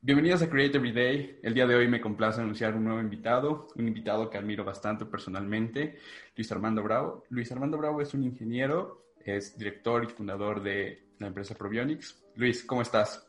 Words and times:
Bienvenidos 0.00 0.42
a 0.42 0.48
Create 0.48 0.76
Every 0.76 0.92
Day. 0.92 1.40
El 1.42 1.54
día 1.54 1.66
de 1.66 1.74
hoy 1.74 1.88
me 1.88 2.00
complace 2.00 2.40
anunciar 2.40 2.76
un 2.76 2.84
nuevo 2.84 3.00
invitado, 3.00 3.66
un 3.74 3.88
invitado 3.88 4.30
que 4.30 4.38
admiro 4.38 4.64
bastante 4.64 5.04
personalmente, 5.04 5.96
Luis 6.36 6.52
Armando 6.52 6.84
Bravo. 6.84 7.24
Luis 7.30 7.50
Armando 7.50 7.76
Bravo 7.78 8.00
es 8.00 8.14
un 8.14 8.22
ingeniero, 8.22 9.06
es 9.24 9.58
director 9.58 10.04
y 10.04 10.06
fundador 10.06 10.62
de 10.62 11.08
la 11.18 11.26
empresa 11.26 11.56
Probionics. 11.56 12.24
Luis, 12.36 12.64
¿cómo 12.64 12.82
estás? 12.82 13.28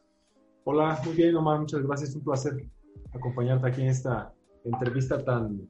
Hola, 0.64 1.02
muy 1.04 1.16
bien, 1.16 1.36
Omar, 1.36 1.60
muchas 1.60 1.82
gracias. 1.82 2.14
Un 2.14 2.24
placer 2.24 2.54
acompañarte 3.16 3.68
aquí 3.68 3.82
en 3.82 3.88
esta 3.88 4.32
entrevista 4.64 5.26
tan 5.26 5.68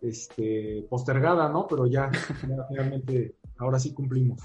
este, 0.00 0.86
postergada, 0.88 1.50
¿no? 1.50 1.66
Pero 1.66 1.86
ya, 1.86 2.10
ya 2.48 2.64
finalmente, 2.70 3.36
ahora 3.58 3.78
sí 3.78 3.92
cumplimos. 3.92 4.40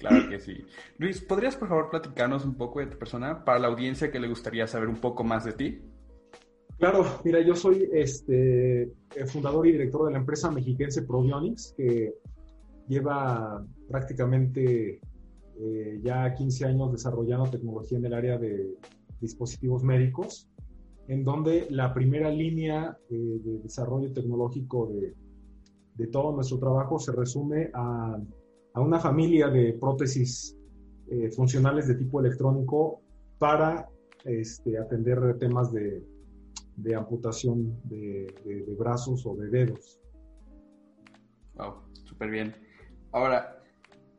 Claro 0.00 0.30
que 0.30 0.40
sí. 0.40 0.64
Luis, 0.96 1.20
¿podrías 1.20 1.56
por 1.56 1.68
favor 1.68 1.90
platicarnos 1.90 2.46
un 2.46 2.54
poco 2.54 2.80
de 2.80 2.86
tu 2.86 2.98
persona 2.98 3.44
para 3.44 3.58
la 3.58 3.68
audiencia 3.68 4.10
que 4.10 4.18
le 4.18 4.28
gustaría 4.28 4.66
saber 4.66 4.88
un 4.88 4.96
poco 4.96 5.24
más 5.24 5.44
de 5.44 5.52
ti? 5.52 5.78
Claro, 6.78 7.04
mira, 7.22 7.42
yo 7.42 7.54
soy 7.54 7.86
este, 7.92 8.90
fundador 9.26 9.66
y 9.66 9.72
director 9.72 10.06
de 10.06 10.12
la 10.12 10.18
empresa 10.18 10.50
mexiquense 10.50 11.02
Probionics, 11.02 11.74
que 11.76 12.14
lleva 12.88 13.62
prácticamente 13.86 15.00
eh, 15.58 16.00
ya 16.02 16.32
15 16.32 16.64
años 16.64 16.92
desarrollando 16.92 17.50
tecnología 17.50 17.98
en 17.98 18.06
el 18.06 18.14
área 18.14 18.38
de 18.38 18.78
dispositivos 19.20 19.82
médicos, 19.82 20.48
en 21.08 21.24
donde 21.24 21.66
la 21.68 21.92
primera 21.92 22.30
línea 22.30 22.96
eh, 23.10 23.14
de 23.44 23.58
desarrollo 23.58 24.10
tecnológico 24.14 24.86
de, 24.86 25.14
de 25.96 26.06
todo 26.06 26.32
nuestro 26.32 26.58
trabajo 26.58 26.98
se 26.98 27.12
resume 27.12 27.70
a 27.74 28.18
a 28.74 28.80
una 28.80 28.98
familia 28.98 29.48
de 29.48 29.72
prótesis 29.74 30.56
eh, 31.10 31.30
funcionales 31.30 31.88
de 31.88 31.94
tipo 31.96 32.20
electrónico 32.20 33.02
para 33.38 33.88
este, 34.24 34.78
atender 34.78 35.38
temas 35.38 35.72
de, 35.72 36.04
de 36.76 36.94
amputación 36.94 37.80
de, 37.84 38.32
de, 38.44 38.74
brazos 38.78 39.24
o 39.26 39.34
de 39.36 39.48
dedos. 39.48 40.00
Wow, 41.54 41.74
súper 42.04 42.30
bien. 42.30 42.54
Ahora, 43.12 43.62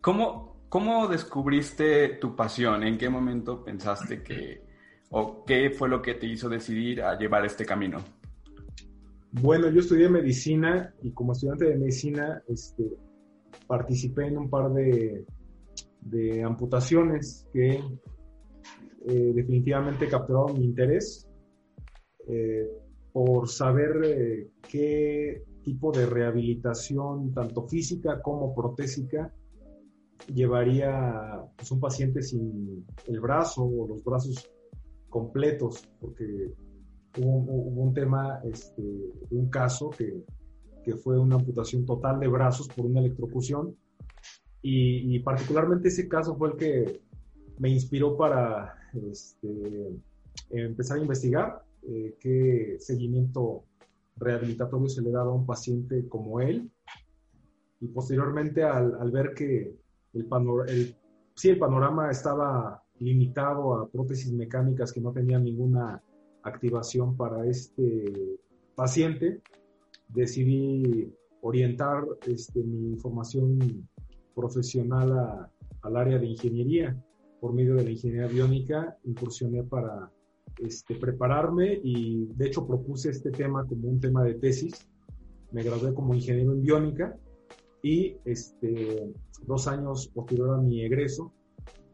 ¿cómo, 0.01 0.65
¿cómo 0.69 1.07
descubriste 1.07 2.09
tu 2.19 2.35
pasión? 2.35 2.83
¿En 2.83 2.97
qué 2.97 3.09
momento 3.09 3.63
pensaste 3.63 4.21
que, 4.23 4.63
o 5.11 5.45
qué 5.45 5.69
fue 5.69 5.87
lo 5.89 6.01
que 6.01 6.15
te 6.15 6.27
hizo 6.27 6.49
decidir 6.49 7.01
a 7.01 7.17
llevar 7.17 7.45
este 7.45 7.65
camino? 7.65 7.99
Bueno, 9.31 9.69
yo 9.69 9.79
estudié 9.79 10.09
medicina 10.09 10.93
y 11.01 11.11
como 11.11 11.31
estudiante 11.31 11.65
de 11.65 11.77
medicina, 11.77 12.43
este, 12.49 12.83
participé 13.71 14.27
en 14.27 14.37
un 14.37 14.49
par 14.49 14.73
de, 14.73 15.25
de 16.01 16.43
amputaciones 16.43 17.47
que 17.53 17.79
eh, 19.07 19.31
definitivamente 19.33 20.09
capturaron 20.09 20.59
mi 20.59 20.65
interés 20.65 21.25
eh, 22.27 22.67
por 23.13 23.47
saber 23.47 24.01
eh, 24.03 24.49
qué 24.69 25.45
tipo 25.63 25.93
de 25.93 26.05
rehabilitación, 26.05 27.31
tanto 27.31 27.65
física 27.65 28.21
como 28.21 28.53
protésica, 28.53 29.33
llevaría 30.27 31.41
pues, 31.55 31.71
un 31.71 31.79
paciente 31.79 32.21
sin 32.21 32.85
el 33.07 33.21
brazo 33.21 33.63
o 33.63 33.87
los 33.87 34.03
brazos 34.03 34.51
completos, 35.07 35.87
porque 36.01 36.51
hubo, 37.19 37.83
un 37.83 37.93
tema, 37.93 38.41
este, 38.43 38.83
un 39.29 39.49
caso 39.49 39.91
que 39.91 40.25
que 40.83 40.95
fue 40.95 41.19
una 41.19 41.35
amputación 41.35 41.85
total 41.85 42.19
de 42.19 42.27
brazos 42.27 42.67
por 42.67 42.85
una 42.85 42.99
electrocución. 42.99 43.75
Y, 44.63 45.17
particularmente 45.19 45.87
ese 45.87 46.07
caso 46.07 46.35
fue 46.35 46.49
el 46.49 46.57
que 46.57 47.01
me 47.57 47.69
inspiró 47.69 48.15
para 48.15 48.75
este, 48.93 49.99
empezar 50.51 50.97
a 50.97 51.01
investigar 51.01 51.63
eh, 51.81 52.15
qué 52.19 52.75
seguimiento 52.79 53.63
rehabilitatorio 54.17 54.87
se 54.87 55.01
le 55.01 55.09
daba 55.09 55.31
a 55.31 55.35
un 55.35 55.45
paciente 55.45 56.07
como 56.07 56.39
él. 56.41 56.69
Y 57.79 57.87
posteriormente 57.87 58.63
al, 58.63 59.11
ver 59.11 59.33
que 59.33 59.75
el, 60.13 60.27
el, 60.67 60.95
sí, 61.35 61.49
el 61.49 61.57
panorama 61.57 62.11
estaba 62.11 62.83
limitado 62.99 63.75
a 63.75 63.89
prótesis 63.89 64.31
mecánicas 64.31 64.93
que 64.93 65.01
no 65.01 65.11
tenían 65.11 65.43
ninguna 65.43 66.03
activación 66.43 67.17
para 67.17 67.47
este 67.47 68.39
paciente, 68.75 69.41
decidí 70.13 71.11
orientar 71.41 72.05
este, 72.27 72.61
mi 72.63 72.97
formación 72.97 73.87
profesional 74.35 75.49
al 75.81 75.97
área 75.97 76.19
de 76.19 76.27
ingeniería. 76.27 77.01
Por 77.39 77.53
medio 77.53 77.75
de 77.75 77.83
la 77.83 77.91
ingeniería 77.91 78.27
biónica 78.27 78.97
incursioné 79.03 79.63
para 79.63 80.11
este, 80.59 80.95
prepararme 80.95 81.79
y 81.83 82.27
de 82.35 82.47
hecho 82.47 82.67
propuse 82.67 83.09
este 83.09 83.31
tema 83.31 83.65
como 83.65 83.89
un 83.89 83.99
tema 83.99 84.23
de 84.23 84.35
tesis. 84.35 84.87
Me 85.51 85.63
gradué 85.63 85.93
como 85.93 86.13
ingeniero 86.13 86.53
en 86.53 86.61
biónica 86.61 87.17
y 87.81 88.15
este, 88.25 89.11
dos 89.47 89.67
años 89.67 90.07
posterior 90.09 90.53
a 90.53 90.61
mi 90.61 90.83
egreso 90.83 91.33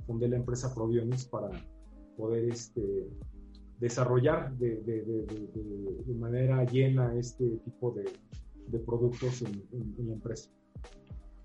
fundé 0.07 0.29
la 0.29 0.37
empresa 0.37 0.73
Probionics 0.73 1.25
para 1.25 1.49
poder 2.15 2.49
este, 2.49 3.07
desarrollar 3.79 4.51
de, 4.57 4.77
de, 4.81 5.01
de, 5.03 5.25
de, 6.05 6.13
manera 6.15 6.63
llena 6.65 7.13
este 7.15 7.45
tipo 7.63 7.91
de, 7.91 8.05
productos 8.79 9.41
en, 9.43 9.63
la 10.07 10.13
empresa. 10.13 10.49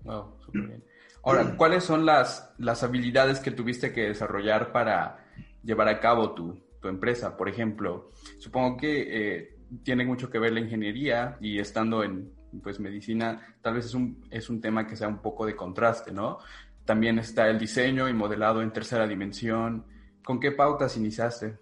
Wow, 0.03 0.35
súper 0.39 0.67
bien. 0.67 0.83
Ahora, 1.23 1.55
¿cuáles 1.55 1.83
son 1.83 2.05
las, 2.05 2.53
las 2.57 2.83
habilidades 2.83 3.39
que 3.39 3.51
tuviste 3.51 3.93
que 3.93 4.01
desarrollar 4.09 4.71
para 4.73 5.25
llevar 5.63 5.87
a 5.87 5.99
cabo 5.99 6.33
tu, 6.33 6.59
tu 6.81 6.89
empresa? 6.89 7.37
Por 7.37 7.47
ejemplo, 7.47 8.11
supongo 8.39 8.77
que 8.77 9.37
eh, 9.37 9.57
tiene 9.83 10.05
mucho 10.05 10.29
que 10.29 10.39
ver 10.39 10.51
la 10.51 10.59
ingeniería 10.59 11.37
y 11.39 11.59
estando 11.59 12.03
en 12.03 12.33
pues, 12.61 12.79
medicina, 12.79 13.55
tal 13.61 13.75
vez 13.75 13.85
es 13.85 13.93
un, 13.93 14.21
es 14.29 14.49
un 14.49 14.59
tema 14.59 14.85
que 14.85 14.97
sea 14.97 15.07
un 15.07 15.19
poco 15.19 15.45
de 15.45 15.55
contraste, 15.55 16.11
¿no? 16.11 16.39
También 16.85 17.17
está 17.19 17.47
el 17.49 17.57
diseño 17.57 18.09
y 18.09 18.13
modelado 18.13 18.61
en 18.61 18.73
tercera 18.73 19.07
dimensión. 19.07 19.85
¿Con 20.23 20.39
qué 20.39 20.51
pautas 20.51 20.97
iniciaste? 20.97 21.57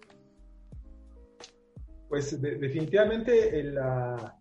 Pues 2.12 2.38
definitivamente 2.42 3.62
la, 3.62 4.38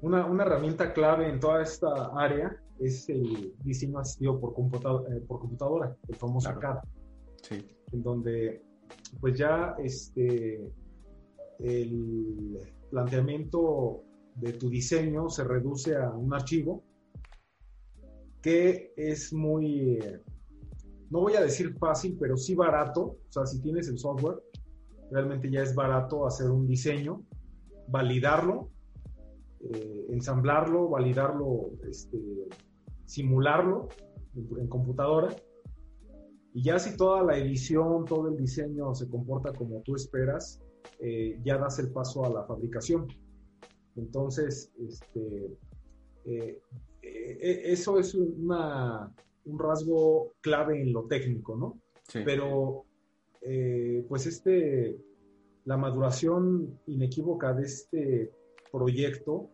una, 0.00 0.24
una, 0.24 0.44
herramienta 0.44 0.94
clave 0.94 1.28
en 1.28 1.40
toda 1.40 1.62
esta 1.62 2.06
área 2.16 2.56
es 2.80 3.06
el 3.10 3.54
diseño 3.62 3.98
asistido 3.98 4.40
por, 4.40 4.54
computadora, 4.54 5.14
eh, 5.14 5.20
por 5.20 5.40
computadora, 5.40 5.94
el 6.08 6.16
famoso 6.16 6.58
CAD. 6.58 6.78
Sí. 7.42 7.66
En 7.92 8.02
donde 8.02 8.62
pues 9.20 9.36
ya 9.36 9.74
este, 9.78 10.72
el 11.58 12.58
planteamiento 12.90 14.04
de 14.36 14.54
tu 14.54 14.70
diseño 14.70 15.28
se 15.28 15.44
reduce 15.44 15.94
a 15.94 16.12
un 16.12 16.32
archivo 16.32 16.82
que 18.40 18.94
es 18.96 19.34
muy, 19.34 19.98
no 21.10 21.20
voy 21.20 21.34
a 21.34 21.42
decir 21.42 21.74
fácil, 21.74 22.16
pero 22.18 22.38
sí 22.38 22.54
barato. 22.54 23.02
O 23.02 23.18
sea, 23.28 23.44
si 23.44 23.60
tienes 23.60 23.86
el 23.88 23.98
software, 23.98 24.42
realmente 25.12 25.50
ya 25.50 25.62
es 25.62 25.74
barato 25.74 26.26
hacer 26.26 26.50
un 26.50 26.66
diseño, 26.66 27.22
validarlo, 27.88 28.70
eh, 29.60 30.06
ensamblarlo, 30.08 30.88
validarlo, 30.88 31.70
este, 31.88 32.18
simularlo 33.04 33.88
en, 34.34 34.66
computadora. 34.68 35.34
Y 36.54 36.64
ya 36.64 36.78
si 36.78 36.96
toda 36.96 37.22
la 37.22 37.36
edición, 37.36 38.04
todo 38.06 38.28
el 38.28 38.36
diseño 38.36 38.94
se 38.94 39.08
comporta 39.08 39.52
como 39.52 39.82
tú 39.82 39.94
esperas, 39.94 40.60
eh, 40.98 41.38
ya 41.44 41.58
das 41.58 41.78
el 41.78 41.92
paso 41.92 42.24
a 42.24 42.30
la 42.30 42.44
fabricación. 42.44 43.06
Entonces, 43.96 44.72
este, 44.78 45.58
eh, 46.24 46.58
eso 47.02 47.98
es 47.98 48.14
una, 48.14 49.12
un 49.44 49.58
rasgo 49.58 50.32
clave 50.40 50.80
en 50.80 50.92
lo 50.92 51.04
técnico, 51.04 51.56
¿no? 51.56 51.80
Sí. 52.08 52.20
Pero 52.24 52.86
eh, 53.44 54.04
pues 54.08 54.26
este, 54.26 54.98
la 55.64 55.76
maduración 55.76 56.78
inequívoca 56.86 57.52
de 57.52 57.64
este 57.64 58.32
proyecto 58.70 59.50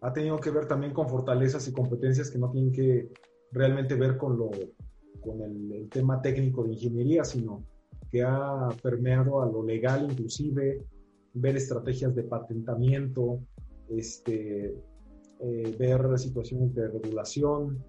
ha 0.00 0.12
tenido 0.12 0.38
que 0.38 0.50
ver 0.50 0.66
también 0.66 0.92
con 0.92 1.08
fortalezas 1.08 1.66
y 1.68 1.72
competencias 1.72 2.30
que 2.30 2.38
no 2.38 2.50
tienen 2.50 2.72
que 2.72 3.10
realmente 3.52 3.94
ver 3.94 4.18
con, 4.18 4.36
lo, 4.36 4.50
con 5.20 5.40
el, 5.42 5.88
tema 5.88 6.20
técnico 6.20 6.64
de 6.64 6.72
ingeniería, 6.72 7.24
sino 7.24 7.64
que 8.10 8.22
ha 8.22 8.68
permeado 8.82 9.40
a 9.40 9.46
lo 9.46 9.62
legal 9.62 10.06
inclusive, 10.10 10.84
ver 11.32 11.56
estrategias 11.56 12.14
de 12.14 12.24
patentamiento, 12.24 13.40
este, 13.88 14.74
eh, 15.40 15.76
ver 15.78 16.18
situaciones 16.18 16.74
de 16.74 16.88
regulación 16.88 17.82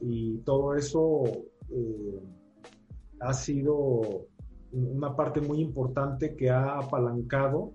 y 0.00 0.38
todo 0.38 0.74
eso 0.74 1.22
eh, 1.70 2.20
ha 3.20 3.32
sido 3.32 4.26
una 4.72 5.16
parte 5.16 5.40
muy 5.40 5.60
importante 5.60 6.36
que 6.36 6.50
ha 6.50 6.78
apalancado 6.78 7.72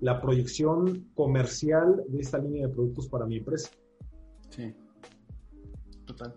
la 0.00 0.20
proyección 0.20 1.08
comercial 1.14 2.02
de 2.08 2.20
esta 2.20 2.38
línea 2.38 2.66
de 2.66 2.72
productos 2.72 3.08
para 3.08 3.26
mi 3.26 3.38
empresa. 3.38 3.70
Sí, 4.50 4.74
total. 6.04 6.34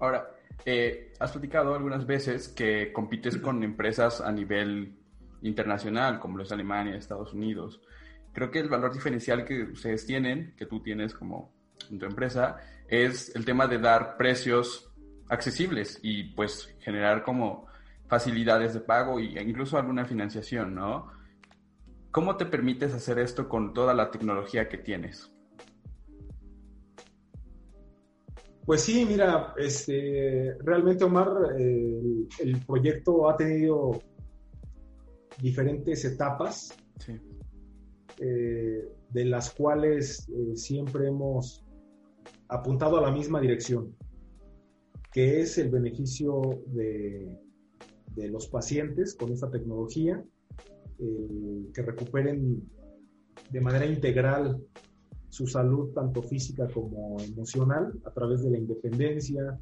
Ahora, 0.00 0.28
eh, 0.66 1.12
has 1.18 1.32
platicado 1.32 1.74
algunas 1.74 2.06
veces 2.06 2.48
que 2.48 2.92
compites 2.92 3.36
con 3.36 3.62
empresas 3.62 4.20
a 4.20 4.32
nivel 4.32 4.96
internacional, 5.42 6.18
como 6.18 6.38
lo 6.38 6.42
es 6.42 6.52
Alemania, 6.52 6.96
Estados 6.96 7.32
Unidos. 7.32 7.80
Creo 8.32 8.50
que 8.50 8.58
el 8.58 8.68
valor 8.68 8.92
diferencial 8.92 9.44
que 9.44 9.62
ustedes 9.62 10.06
tienen, 10.06 10.54
que 10.56 10.66
tú 10.66 10.82
tienes 10.82 11.14
como 11.14 11.52
tu 11.88 12.04
empresa, 12.04 12.56
es 12.88 13.34
el 13.36 13.44
tema 13.44 13.66
de 13.66 13.78
dar 13.78 14.16
precios 14.16 14.93
accesibles 15.28 15.98
y 16.02 16.24
pues 16.34 16.74
generar 16.80 17.22
como 17.22 17.66
facilidades 18.06 18.74
de 18.74 18.80
pago 18.80 19.18
e 19.18 19.42
incluso 19.42 19.78
alguna 19.78 20.04
financiación, 20.04 20.74
¿no? 20.74 21.10
¿Cómo 22.10 22.36
te 22.36 22.46
permites 22.46 22.94
hacer 22.94 23.18
esto 23.18 23.48
con 23.48 23.74
toda 23.74 23.92
la 23.92 24.10
tecnología 24.10 24.68
que 24.68 24.78
tienes? 24.78 25.34
Pues 28.64 28.82
sí, 28.82 29.04
mira, 29.04 29.52
este, 29.58 30.56
realmente 30.60 31.04
Omar, 31.04 31.28
el, 31.58 32.60
proyecto 32.66 33.28
ha 33.28 33.36
tenido 33.36 34.00
diferentes 35.40 36.04
etapas, 36.04 36.74
eh, 38.20 38.88
de 39.10 39.24
las 39.24 39.50
cuales 39.50 40.26
eh, 40.28 40.56
siempre 40.56 41.08
hemos 41.08 41.62
apuntado 42.48 42.98
a 42.98 43.02
la 43.02 43.10
misma 43.10 43.40
dirección, 43.40 43.94
que 45.14 45.40
es 45.40 45.58
el 45.58 45.70
beneficio 45.70 46.42
de, 46.66 47.38
de 48.16 48.28
los 48.28 48.48
pacientes 48.48 49.14
con 49.14 49.32
esta 49.32 49.48
tecnología, 49.48 50.22
que 50.98 51.82
recuperen 51.82 52.62
de 53.50 53.60
manera 53.60 53.86
integral 53.86 54.60
su 55.28 55.46
salud 55.46 55.92
tanto 55.92 56.22
física 56.22 56.68
como 56.68 57.20
emocional 57.20 57.92
a 58.04 58.10
través 58.10 58.42
de 58.42 58.50
la 58.50 58.58
independencia, 58.58 59.58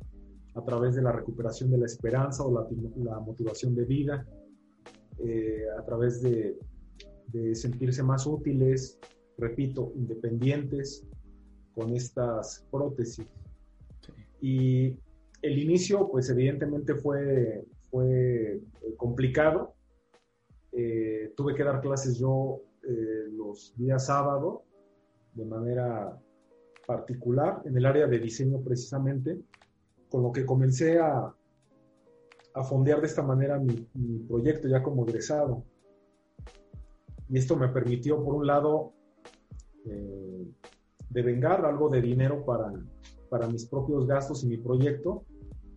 a 0.55 0.65
través 0.65 0.95
de 0.95 1.03
la 1.03 1.13
recuperación 1.13 1.71
de 1.71 1.79
la 1.79 1.87
esperanza 1.87 2.45
o 2.45 2.53
la, 3.05 3.21
motivación 3.21 3.75
de 3.75 3.85
vida, 3.85 4.27
eh, 5.19 5.65
a 5.79 5.85
través 5.85 6.23
de, 6.23 6.57
sentirse 7.55 8.03
más 8.03 8.27
útiles, 8.27 8.99
repito, 9.39 9.93
independientes 9.97 11.07
con 11.75 11.95
estas 11.95 12.67
prótesis. 12.71 13.27
Y 14.43 14.97
el 15.43 15.59
inicio, 15.59 16.09
pues 16.11 16.31
evidentemente 16.31 16.95
fue, 16.95 17.65
fue 17.91 18.55
eh, 18.55 18.97
complicado. 18.97 19.75
Eh, 20.73 21.33
tuve 21.37 21.55
que 21.55 21.65
dar 21.65 21.81
clases 21.81 22.19
yo 22.19 22.63
los 23.37 23.75
días 23.77 24.07
sábado 24.07 24.65
de 25.35 25.45
manera 25.45 26.21
particular 26.85 27.63
en 27.65 27.77
el 27.77 27.87
área 27.87 28.09
de 28.09 28.19
diseño 28.19 28.61
precisamente, 28.61 29.41
con 30.09 30.23
lo 30.23 30.33
que 30.33 30.45
comencé 30.45 30.99
a, 30.99 31.33
a 32.55 32.65
fondear 32.65 33.01
de 33.01 33.07
esta 33.07 33.23
manera 33.23 33.59
mi, 33.59 33.89
proyecto 34.29 34.69
ya 34.69 34.83
como 34.83 35.07
egresado. 35.07 35.65
Y 37.29 37.39
esto 37.39 37.57
me 37.57 37.69
permitió, 37.69 38.23
por 38.23 38.35
un 38.35 38.47
lado, 38.47 38.93
eh, 39.87 40.47
devengar 41.09 41.65
algo 41.65 41.89
de 41.89 42.03
dinero 42.03 42.45
para, 42.45 42.73
para 43.31 43.49
mis 43.49 43.65
propios 43.67 44.07
gastos 44.07 44.45
y 44.45 44.49
mi 44.49 44.59
proyecto, 44.59 45.25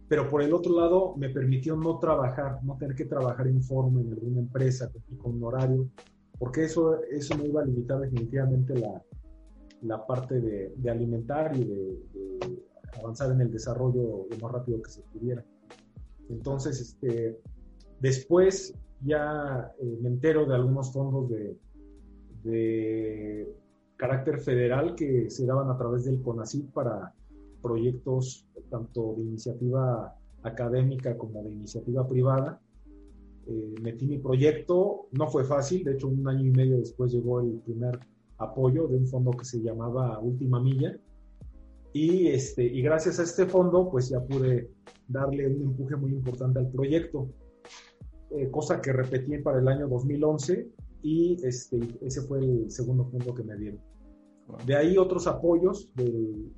pero 0.08 0.30
por 0.30 0.42
el 0.42 0.54
otro 0.54 0.80
lado 0.80 1.16
me 1.18 1.30
permitió 1.30 1.76
no 1.76 1.98
trabajar, 1.98 2.60
no 2.64 2.78
tener 2.78 2.96
que 2.96 3.06
trabajar 3.06 3.48
en 3.48 3.62
forma 3.64 4.02
en 4.02 4.14
alguna 4.14 4.40
empresa 4.40 4.92
con 5.18 5.36
un 5.36 5.44
horario, 5.44 5.90
porque 6.38 6.66
eso, 6.66 7.02
eso 7.12 7.38
me 7.38 7.48
iba 7.48 7.62
a 7.62 7.66
limitar 7.66 8.00
definitivamente 8.00 8.78
la, 8.78 9.02
la 9.82 10.06
parte 10.06 10.40
de, 10.40 10.90
alimentar 10.90 11.56
y 11.56 11.64
de, 11.64 12.00
avanzar 13.00 13.32
en 13.32 13.42
el 13.42 13.52
desarrollo 13.52 14.28
lo 14.30 14.38
más 14.42 14.52
rápido 14.52 14.82
que 14.82 14.92
se 14.92 15.02
pudiera. 15.02 15.44
Entonces, 16.30 16.80
este, 16.80 17.40
después 18.00 18.74
ya 19.02 19.74
eh, 19.80 19.98
me 20.02 20.10
entero 20.10 20.46
de 20.46 20.56
algunos 20.56 20.94
fondos 20.94 21.30
de, 21.30 21.58
de 22.44 23.54
carácter 23.98 24.40
federal 24.40 24.96
que 24.96 25.30
se 25.30 25.46
daban 25.46 25.70
a 25.70 25.78
través 25.78 26.06
del 26.06 26.22
CONACYT 26.22 26.72
para 26.72 27.14
proyectos 27.62 28.45
tanto 28.70 29.16
de 29.18 29.24
iniciativa 29.24 30.16
académica 30.44 31.18
como 31.18 31.44
de 31.44 31.52
iniciativa 31.52 32.08
privada. 32.08 32.62
Eh, 33.48 33.76
metí 33.82 34.08
mi 34.08 34.18
proyecto, 34.18 35.08
no 35.12 35.28
fue 35.28 35.44
fácil, 35.44 35.84
de 35.84 35.94
hecho 35.94 36.08
un 36.08 36.28
año 36.28 36.46
y 36.46 36.52
medio 36.52 36.78
después 36.78 37.12
llegó 37.12 37.42
el 37.42 37.60
primer 37.66 38.00
apoyo 38.38 38.88
de 38.88 38.98
un 38.98 39.08
fondo 39.08 39.32
que 39.32 39.46
se 39.46 39.62
llamaba 39.62 40.20
Última 40.20 40.60
Milla. 40.60 40.98
Y, 41.94 42.28
este, 42.28 42.64
y 42.66 42.82
gracias 42.82 43.20
a 43.20 43.24
este 43.24 43.46
fondo, 43.46 43.90
pues 43.90 44.10
ya 44.10 44.20
pude 44.20 44.70
darle 45.08 45.48
un 45.48 45.62
empuje 45.62 45.96
muy 45.96 46.12
importante 46.12 46.60
al 46.60 46.70
proyecto, 46.70 47.30
eh, 48.32 48.50
cosa 48.52 48.82
que 48.82 48.92
repetí 48.92 49.38
para 49.38 49.60
el 49.60 49.68
año 49.68 49.88
2011 49.88 50.68
y 51.04 51.38
este, 51.46 51.80
ese 52.02 52.22
fue 52.24 52.40
el 52.40 52.72
segundo 52.72 53.06
fondo 53.06 53.34
que 53.34 53.44
me 53.44 53.56
dieron. 53.56 53.80
De 54.66 54.76
ahí 54.76 54.98
otros 54.98 55.28
apoyos 55.28 55.90
del, 55.96 56.52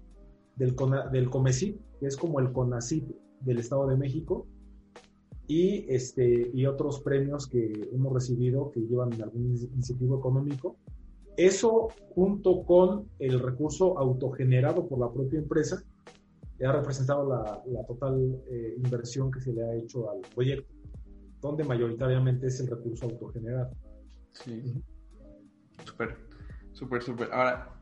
del, 0.56 0.76
del 1.12 1.30
COMECIT, 1.30 1.80
que 2.00 2.08
es 2.08 2.18
como 2.18 2.40
el 2.40 2.52
CONACIT 2.52 3.06
del 3.42 3.60
Estado 3.60 3.88
de 3.88 3.98
México, 3.98 4.48
y, 5.50 5.86
este, 5.88 6.52
y 6.54 6.66
otros 6.66 7.00
premios 7.00 7.48
que 7.48 7.90
hemos 7.94 8.14
recibido 8.14 8.70
que 8.72 8.82
llevan 8.82 9.14
algún 9.22 9.56
incentivo 9.76 10.18
económico 10.18 10.78
eso 11.38 11.90
junto 12.16 12.64
con 12.66 13.10
el 13.20 13.40
recurso 13.40 13.98
autogenerado 14.00 14.88
por 14.88 15.00
la 15.00 15.14
propia 15.14 15.38
empresa 15.40 15.84
ha 16.66 16.72
representado 16.72 17.30
la, 17.30 17.86
total 17.86 18.42
eh, 18.50 18.74
inversión 18.78 19.32
que 19.32 19.40
se 19.40 19.54
le 19.54 19.64
ha 19.64 19.76
hecho 19.76 20.10
al 20.10 20.22
proyecto, 20.34 20.74
donde 21.40 21.64
mayoritariamente 21.64 22.48
es 22.48 22.60
el 22.60 22.68
recurso 22.68 23.06
autogenerado. 23.06 23.70
Sí. 24.32 24.84
Súper, 25.86 26.18
súper, 26.72 27.04
súper. 27.04 27.32
Ahora, 27.32 27.80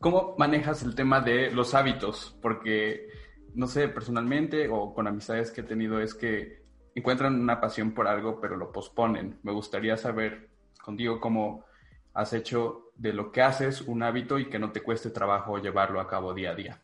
¿cómo 0.00 0.34
manejas 0.36 0.82
el 0.82 0.96
tema 0.96 1.20
de 1.20 1.52
los 1.52 1.72
hábitos? 1.74 2.36
Porque, 2.42 3.06
no 3.54 3.66
sé, 3.66 3.88
personalmente 3.88 4.68
o 4.68 4.94
con 4.94 5.06
amistades 5.06 5.50
que 5.50 5.62
he 5.62 5.64
tenido 5.64 6.00
es 6.00 6.14
que 6.14 6.62
encuentran 6.94 7.40
una 7.40 7.60
pasión 7.60 7.92
por 7.92 8.08
algo, 8.08 8.40
pero 8.40 8.56
lo 8.56 8.72
posponen. 8.72 9.38
Me 9.42 9.52
gustaría 9.52 9.96
saber 9.96 10.50
contigo 10.82 11.20
cómo 11.20 11.64
has 12.12 12.32
hecho 12.32 12.90
de 12.96 13.12
lo 13.12 13.32
que 13.32 13.42
haces 13.42 13.82
un 13.82 14.02
hábito 14.02 14.38
y 14.38 14.48
que 14.48 14.58
no 14.58 14.72
te 14.72 14.82
cueste 14.82 15.10
trabajo 15.10 15.58
llevarlo 15.58 16.00
a 16.00 16.08
cabo 16.08 16.34
día 16.34 16.50
a 16.50 16.54
día? 16.54 16.82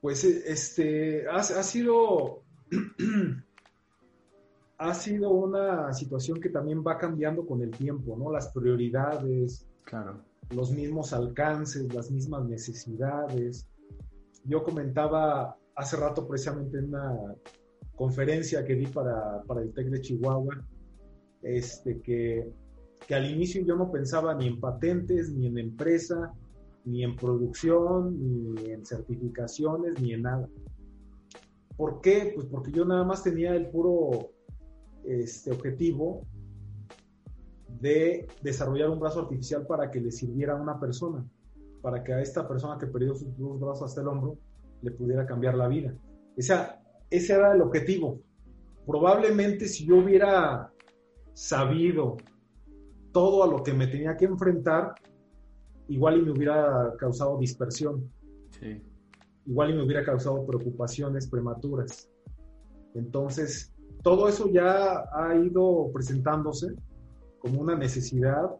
Pues 0.00 0.24
este 0.24 1.26
ha, 1.28 1.42
sido 1.42 2.42
ha 4.78 4.94
sido 4.94 5.30
una 5.30 5.92
situación 5.92 6.40
que 6.40 6.48
también 6.48 6.84
va 6.86 6.98
cambiando 6.98 7.46
con 7.46 7.62
el 7.62 7.70
tiempo, 7.70 8.16
¿no? 8.16 8.32
Las 8.32 8.48
prioridades, 8.48 9.66
claro. 9.84 10.22
los 10.50 10.70
mismos 10.70 11.12
alcances, 11.12 11.92
las 11.92 12.10
mismas 12.10 12.44
necesidades. 12.44 13.68
Yo 14.44 14.62
comentaba 14.62 15.56
hace 15.74 15.96
rato 15.96 16.26
precisamente 16.26 16.78
en 16.78 16.86
una 16.86 17.34
conferencia 17.94 18.64
que 18.64 18.74
di 18.74 18.86
para, 18.86 19.42
para 19.42 19.62
el 19.62 19.72
TEC 19.72 19.88
de 19.88 20.00
Chihuahua, 20.00 20.64
este, 21.42 22.00
que 22.00 22.52
que 23.06 23.14
al 23.14 23.30
inicio 23.30 23.62
yo 23.64 23.76
no 23.76 23.90
pensaba 23.90 24.34
ni 24.34 24.46
en 24.46 24.60
patentes, 24.60 25.30
ni 25.30 25.46
en 25.46 25.58
empresa, 25.58 26.32
ni 26.84 27.04
en 27.04 27.16
producción, 27.16 28.18
ni 28.54 28.70
en 28.70 28.84
certificaciones, 28.84 30.00
ni 30.00 30.12
en 30.12 30.22
nada. 30.22 30.48
¿Por 31.76 32.00
qué? 32.00 32.32
Pues 32.34 32.46
porque 32.46 32.72
yo 32.72 32.84
nada 32.84 33.04
más 33.04 33.22
tenía 33.22 33.54
el 33.54 33.70
puro 33.70 34.30
este, 35.04 35.52
objetivo 35.52 36.26
de 37.80 38.26
desarrollar 38.42 38.90
un 38.90 38.98
brazo 38.98 39.20
artificial 39.20 39.66
para 39.66 39.90
que 39.90 40.00
le 40.00 40.10
sirviera 40.10 40.54
a 40.54 40.60
una 40.60 40.80
persona, 40.80 41.24
para 41.82 42.02
que 42.02 42.12
a 42.12 42.20
esta 42.20 42.46
persona 42.46 42.78
que 42.78 42.86
perdió 42.86 43.14
sus 43.14 43.36
dos 43.36 43.60
brazos 43.60 43.84
hasta 43.84 44.00
el 44.00 44.08
hombro 44.08 44.38
le 44.82 44.90
pudiera 44.90 45.26
cambiar 45.26 45.54
la 45.54 45.68
vida. 45.68 45.94
Esa, 46.36 46.80
ese 47.10 47.34
era 47.34 47.52
el 47.54 47.62
objetivo. 47.62 48.20
Probablemente 48.86 49.66
si 49.68 49.86
yo 49.86 49.96
hubiera 49.96 50.72
sabido 51.34 52.16
todo 53.12 53.42
a 53.42 53.46
lo 53.46 53.62
que 53.62 53.72
me 53.72 53.86
tenía 53.86 54.16
que 54.16 54.24
enfrentar, 54.24 54.94
igual 55.88 56.18
y 56.18 56.22
me 56.22 56.32
hubiera 56.32 56.94
causado 56.98 57.38
dispersión. 57.38 58.10
Igual 59.46 59.70
y 59.70 59.74
me 59.74 59.82
hubiera 59.82 60.04
causado 60.04 60.46
preocupaciones 60.46 61.28
prematuras. 61.28 62.10
Entonces, 62.94 63.72
todo 64.02 64.28
eso 64.28 64.50
ya 64.50 65.04
ha 65.12 65.34
ido 65.36 65.90
presentándose 65.92 66.74
como 67.38 67.60
una 67.60 67.76
necesidad 67.76 68.50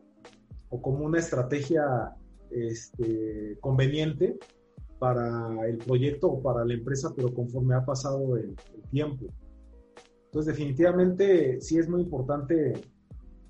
o 0.71 0.83
como 0.83 1.05
una 1.05 1.19
estrategia 1.19 2.15
este, 2.51 3.57
conveniente 3.61 4.39
para 4.99 5.67
el 5.69 5.79
proyecto 5.79 6.29
o 6.29 6.43
para 6.43 6.65
la 6.65 6.75
empresa, 6.75 7.13
pero 7.15 7.33
conforme 7.33 7.75
ha 7.75 7.85
pasado 7.85 8.37
el, 8.37 8.57
tiempo. 8.91 9.27
Entonces, 10.27 10.55
definitivamente 10.55 11.61
sí 11.61 11.79
es 11.79 11.89
muy 11.89 12.03
importante 12.03 12.73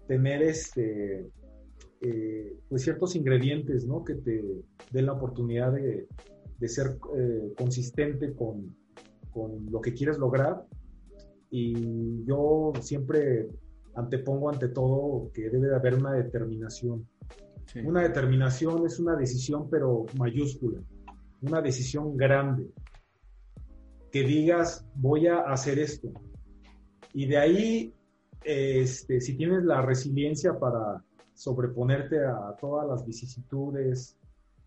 tener 0.06 0.42
este, 0.42 1.28
eh, 2.00 2.56
pues 2.68 2.82
ciertos 2.82 3.14
ingredientes 3.14 3.86
¿no? 3.86 4.04
que 4.04 4.14
te 4.14 4.42
den 4.90 5.06
la 5.06 5.12
oportunidad 5.12 5.72
de, 5.72 6.08
ser 6.68 6.98
eh, 7.16 7.52
consistente 7.56 8.34
con, 8.34 8.74
lo 9.70 9.80
que 9.80 9.94
quieres 9.94 10.18
lograr. 10.18 10.64
Y 11.50 12.24
yo 12.24 12.72
siempre 12.80 13.48
antepongo 13.94 14.50
ante 14.50 14.68
todo 14.68 15.30
que 15.32 15.48
debe 15.48 15.68
de 15.68 15.76
haber 15.76 15.94
una 15.94 16.12
determinación. 16.12 17.06
Una 17.84 18.02
determinación 18.02 18.86
es 18.86 18.98
una 18.98 19.16
decisión, 19.16 19.68
pero 19.68 20.06
mayúscula, 20.18 20.80
una 21.42 21.60
decisión 21.60 22.16
grande. 22.16 22.70
Que 24.10 24.22
digas, 24.22 24.86
voy 24.94 25.26
a 25.26 25.40
hacer 25.40 25.78
esto. 25.78 26.08
Y 27.12 27.26
de 27.26 27.36
ahí, 27.36 27.94
este, 28.42 29.20
si 29.20 29.36
tienes 29.36 29.64
la 29.64 29.82
resiliencia 29.82 30.58
para 30.58 31.04
sobreponerte 31.34 32.24
a 32.24 32.56
todas 32.58 32.88
las 32.88 33.04
vicisitudes, 33.04 34.16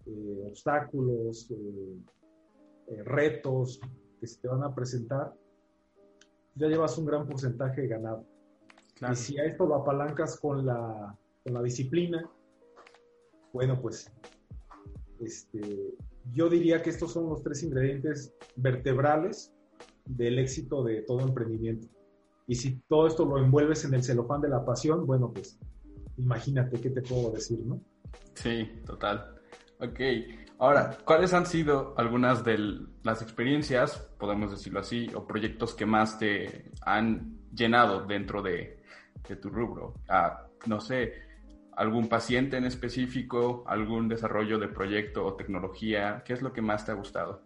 eh, 0.05 0.48
obstáculos, 0.48 1.50
eh, 1.51 1.98
eh, 2.88 3.03
retos 3.03 3.79
que 4.20 4.27
se 4.27 4.41
te 4.41 4.48
van 4.48 4.63
a 4.63 4.74
presentar, 4.74 5.34
ya 6.55 6.67
llevas 6.67 6.98
un 6.98 7.05
gran 7.05 7.27
porcentaje 7.27 7.88
ganado. 7.88 8.25
Y 9.12 9.15
si 9.15 9.39
a 9.39 9.46
esto 9.46 9.65
lo 9.65 9.75
apalancas 9.75 10.39
con 10.39 10.65
la, 10.65 11.17
con 11.43 11.53
la 11.53 11.63
disciplina, 11.63 12.29
bueno, 13.53 13.79
pues 13.81 14.12
este, 15.20 15.96
yo 16.34 16.50
diría 16.50 16.81
que 16.81 16.89
estos 16.89 17.13
son 17.13 17.29
los 17.29 17.43
tres 17.43 17.63
ingredientes 17.63 18.34
vertebrales 18.55 19.53
del 20.05 20.39
éxito 20.39 20.84
de 20.84 21.01
todo 21.03 21.22
emprendimiento. 21.22 21.88
Y 22.48 22.55
si 22.55 22.81
todo 22.88 23.08
esto 23.08 23.25
lo 23.25 23.38
envuelves 23.38 23.86
en 23.86 23.93
el 23.93 24.03
celofán 24.03 24.41
de 24.41 24.50
la 24.50 24.65
pasión, 24.65 25.05
bueno, 25.05 25.31
pues 25.31 25.60
imagínate 26.17 26.79
qué 26.81 26.89
te 26.89 27.01
puedo 27.01 27.31
decir, 27.31 27.60
¿no? 27.65 27.81
Sí, 28.34 28.67
total. 28.86 29.36
Ok, 29.79 30.00
ahora, 30.60 30.98
¿cuáles 31.05 31.34
han 31.34 31.46
sido 31.46 31.93
algunas 31.98 32.43
de 32.43 32.58
las 33.03 33.22
experiencias, 33.22 33.98
podemos 34.20 34.51
decirlo 34.51 34.79
así, 34.79 35.10
o 35.15 35.25
proyectos 35.25 35.74
que 35.74 35.86
más 35.86 36.20
te 36.20 36.72
han 36.81 37.39
llenado 37.53 38.05
dentro 38.05 38.41
de, 38.41 38.81
tu 39.41 39.50
rubro? 39.50 39.96
Ah, 40.10 40.48
no 40.67 40.81
sé, 40.81 41.13
algún 41.75 42.07
paciente 42.07 42.57
en 42.57 42.65
específico, 42.65 43.63
algún 43.65 44.07
desarrollo 44.07 44.59
de 44.59 44.67
proyecto 44.67 45.25
o 45.25 45.35
tecnología, 45.35 46.23
¿qué 46.25 46.33
es 46.33 46.41
lo 46.41 46.53
que 46.53 46.61
más 46.61 46.85
te 46.85 46.91
ha 46.91 46.95
gustado? 46.95 47.41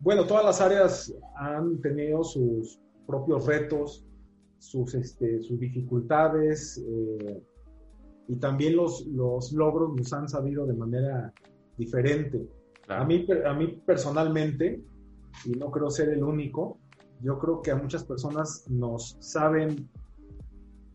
Bueno, 0.00 0.26
todas 0.26 0.44
las 0.44 0.60
áreas 0.60 1.14
han 1.36 1.80
tenido 1.80 2.24
sus 2.24 2.80
propios 3.06 3.46
retos, 3.46 4.06
sus, 4.58 4.94
este, 4.94 5.42
sus 5.42 5.58
dificultades. 5.60 6.82
Eh, 6.86 7.42
y 8.28 8.36
también 8.36 8.76
los, 8.76 9.04
los 9.06 9.52
logros 9.52 9.94
nos 9.96 10.12
han 10.12 10.28
sabido 10.28 10.64
de 10.66 10.74
manera 10.74 11.32
diferente. 11.76 12.48
A, 12.88 13.04
mí, 13.04 13.26
a 13.44 13.52
mí 13.52 13.82
personalmente, 13.84 14.82
y 15.44 15.50
no 15.50 15.70
creo 15.70 15.90
ser 15.90 16.10
el 16.10 16.22
único, 16.22 16.78
yo 17.20 17.38
creo 17.38 17.60
que 17.60 17.72
a 17.72 17.76
muchas 17.76 18.04
personas 18.04 18.64
nos 18.68 19.16
saben 19.20 19.88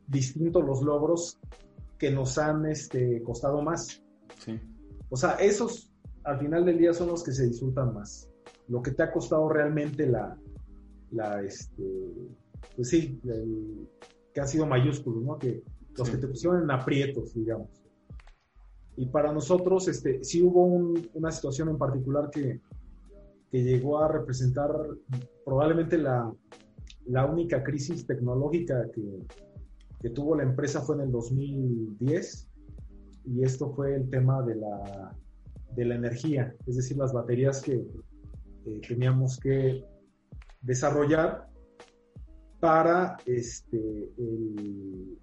distintos 0.08 0.64
los 0.64 0.82
logros 0.82 1.40
que 1.98 2.12
nos 2.12 2.38
han 2.38 2.66
este, 2.66 3.22
costado 3.24 3.62
más. 3.62 4.04
Sí. 4.40 4.60
O 5.10 5.18
sea, 5.18 5.32
esos 5.36 5.92
al 6.24 6.40
final 6.40 6.66
del 6.66 6.78
día 6.78 6.94
son 6.94 7.08
los 7.08 7.24
que 7.24 7.32
se 7.32 7.48
disfrutan 7.48 7.94
más. 7.94 8.30
Lo 8.68 8.82
que 8.82 8.92
te 8.92 9.04
ha 9.04 9.12
costado 9.12 9.48
realmente 9.48 10.08
la, 10.08 10.38
la 11.12 11.42
este, 11.44 11.84
pues 12.76 12.90
sí, 12.90 13.20
que 14.34 14.42
ha 14.42 14.48
sido 14.48 14.66
mayúsculo, 14.66 15.22
¿no? 15.22 15.38
Que 15.38 15.64
los 15.96 16.10
que 16.10 16.18
te 16.18 16.28
pusieron 16.28 16.64
en 16.64 16.72
aprietos, 16.72 17.34
digamos. 17.34 17.70
Y 18.98 19.08
para 19.08 19.32
nosotros, 19.32 19.88
este, 19.88 20.24
sí 20.24 20.42
hubo 20.42 20.66
una 21.14 21.32
situación 21.32 21.70
en 21.70 21.78
particular 21.78 22.30
que, 22.32 22.60
que 23.52 23.64
llegó 23.64 24.00
a 24.00 24.08
representar 24.08 24.72
probablemente 25.46 25.98
la, 25.98 26.34
la 27.06 27.26
única 27.26 27.64
crisis 27.64 28.06
tecnológica 28.08 28.90
que, 28.92 29.20
que, 30.02 30.10
tuvo 30.10 30.36
la 30.36 30.44
empresa 30.44 30.82
fue 30.82 30.96
en 30.96 31.02
el 31.02 31.12
2010 31.12 32.48
y 33.26 33.44
esto 33.44 33.74
fue 33.74 33.96
el 33.96 34.10
tema 34.10 34.44
de 34.44 34.56
la, 34.56 35.16
de 35.76 35.86
la 35.86 35.96
energía, 35.96 36.56
es 36.68 36.76
decir, 36.76 36.98
las 36.98 37.14
baterías 37.14 37.62
que 37.62 37.86
teníamos 38.88 39.40
que 39.40 39.84
desarrollar 40.62 41.48
para 42.60 43.18
este, 43.26 44.12
el, 44.18 45.18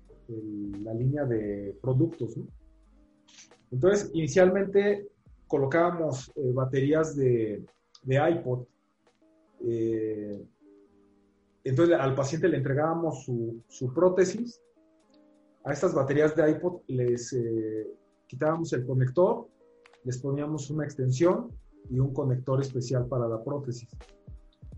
la 0.84 0.94
línea 0.94 1.24
de 1.24 1.76
productos. 1.80 2.38
Entonces, 3.70 4.10
inicialmente 4.14 5.08
colocábamos 5.46 6.32
eh, 6.36 6.52
baterías 6.52 7.16
de, 7.16 7.64
de 8.02 8.30
iPod. 8.30 8.64
Eh, 9.64 10.44
entonces, 11.64 11.96
al 11.98 12.14
paciente 12.14 12.48
le 12.48 12.58
entregábamos 12.58 13.24
su, 13.24 13.62
su, 13.68 13.92
prótesis. 13.92 14.60
A 15.64 15.72
estas 15.72 15.94
baterías 15.94 16.34
de 16.34 16.50
iPod 16.50 16.80
les 16.88 17.32
eh, 17.32 17.86
quitábamos 18.26 18.72
el 18.72 18.84
conector, 18.84 19.48
les 20.04 20.18
poníamos 20.18 20.70
una 20.70 20.84
extensión 20.84 21.50
y 21.88 22.00
un 22.00 22.12
conector 22.12 22.60
especial 22.60 23.06
para 23.06 23.28
la 23.28 23.42
prótesis. 23.42 23.88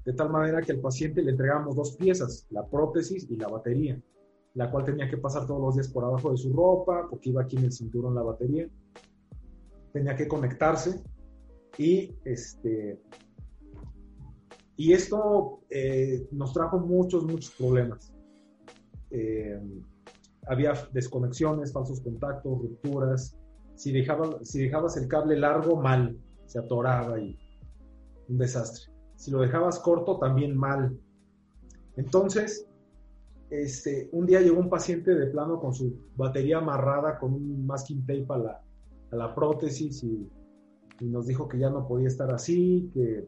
De 0.04 0.12
tal 0.12 0.30
manera 0.30 0.60
que 0.60 0.72
al 0.72 0.80
paciente 0.80 1.22
le 1.22 1.30
entregábamos 1.30 1.76
dos 1.76 1.96
piezas, 1.96 2.46
la 2.50 2.66
prótesis 2.66 3.26
y 3.30 3.36
la 3.36 3.48
batería 3.48 3.98
la 4.54 4.70
cual 4.70 4.84
tenía 4.84 5.08
que 5.08 5.18
pasar 5.18 5.46
todos 5.46 5.60
los 5.60 5.74
días 5.74 5.88
por 5.88 6.04
abajo 6.04 6.30
de 6.30 6.36
su 6.36 6.52
ropa, 6.52 7.06
porque 7.10 7.30
iba 7.30 7.42
aquí 7.42 7.56
en 7.56 7.64
el 7.64 7.72
cinturón 7.72 8.14
la 8.14 8.22
batería. 8.22 8.68
Tenía 9.92 10.16
que 10.16 10.28
conectarse 10.28 11.02
y 11.76 12.14
este 12.24 13.00
y 14.76 14.92
esto 14.92 15.60
eh, 15.70 16.26
nos 16.32 16.52
trajo 16.52 16.78
muchos, 16.78 17.24
muchos 17.24 17.52
problemas. 17.52 18.12
Eh, 19.10 19.60
había 20.46 20.74
desconexiones, 20.92 21.72
falsos 21.72 22.00
contactos, 22.00 22.60
rupturas. 22.60 23.36
Si, 23.76 23.92
dejaba, 23.92 24.44
si 24.44 24.62
dejabas 24.62 24.96
el 24.96 25.08
cable 25.08 25.36
largo, 25.38 25.80
mal, 25.80 26.18
se 26.46 26.58
atoraba 26.58 27.20
y 27.20 27.38
un 28.28 28.38
desastre. 28.38 28.92
Si 29.16 29.30
lo 29.30 29.40
dejabas 29.40 29.78
corto, 29.78 30.18
también 30.18 30.56
mal. 30.56 30.98
Entonces, 31.96 32.66
este, 33.50 34.08
un 34.12 34.26
día 34.26 34.40
llegó 34.40 34.58
un 34.58 34.68
paciente 34.68 35.14
de 35.14 35.26
plano 35.26 35.60
con 35.60 35.74
su 35.74 35.96
batería 36.16 36.58
amarrada 36.58 37.18
con 37.18 37.34
un 37.34 37.66
masking 37.66 38.00
tape 38.00 38.26
a 38.30 38.38
la, 38.38 38.62
a 39.12 39.16
la 39.16 39.34
prótesis 39.34 40.02
y, 40.02 40.28
nos 41.00 41.26
dijo 41.26 41.48
que 41.48 41.58
ya 41.58 41.70
no 41.70 41.86
podía 41.86 42.06
estar 42.06 42.30
así, 42.30 42.90
que 42.94 43.26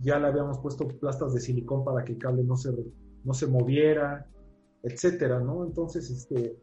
ya 0.00 0.18
le 0.18 0.28
habíamos 0.28 0.58
puesto 0.58 0.86
plastas 0.86 1.34
de 1.34 1.40
silicón 1.40 1.84
para 1.84 2.04
que 2.04 2.12
el 2.12 2.18
cable 2.18 2.44
no 2.44 2.56
se, 2.56 2.72
no 3.24 3.34
se 3.34 3.46
moviera, 3.46 4.26
etcétera, 4.82 5.40
¿no? 5.40 5.64
Entonces, 5.64 6.10
este, 6.10 6.56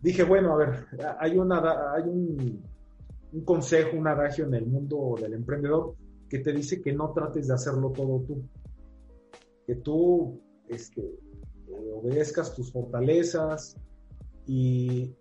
dije, 0.00 0.22
bueno, 0.22 0.54
a 0.54 0.56
ver, 0.56 0.86
hay, 1.18 1.36
una, 1.38 1.92
hay 1.92 2.04
un, 2.04 2.62
un 3.32 3.44
consejo, 3.44 3.96
un 3.96 4.06
adagio 4.06 4.46
en 4.46 4.54
el 4.54 4.66
mundo 4.66 5.16
del 5.20 5.34
emprendedor 5.34 5.94
que 6.28 6.38
te 6.38 6.52
dice 6.52 6.80
que 6.80 6.92
no 6.92 7.12
trates 7.12 7.48
de 7.48 7.54
hacerlo 7.54 7.90
todo 7.90 8.20
tú, 8.26 8.42
que 9.66 9.76
tú 9.76 10.40
este, 10.68 11.18
obedezcas 11.94 12.54
tus 12.54 12.72
fortalezas 12.72 13.76
y 14.46 15.14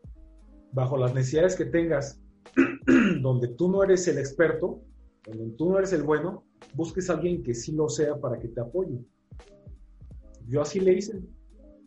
bajo 0.72 0.98
las 0.98 1.13
necesidades 1.13 1.55
que 1.55 1.65
tengas, 1.65 2.20
donde 3.22 3.50
tú 3.50 3.70
no 3.70 3.84
eres 3.84 4.08
el 4.08 4.17
experto, 4.17 4.82
donde 5.25 5.56
tú 5.56 5.70
no 5.70 5.77
eres 5.77 5.94
el 5.94 6.03
bueno, 6.03 6.46
busques 6.74 7.10
a 7.10 7.13
alguien 7.13 7.44
que 7.44 7.53
sí 7.53 7.72
lo 7.74 7.89
sea 7.89 8.20
para 8.20 8.39
que 8.39 8.50
te 8.50 8.62
apoye. 8.62 9.00
Yo 10.48 10.62
así 10.62 10.80
le 10.80 10.94
hice. 10.94 11.22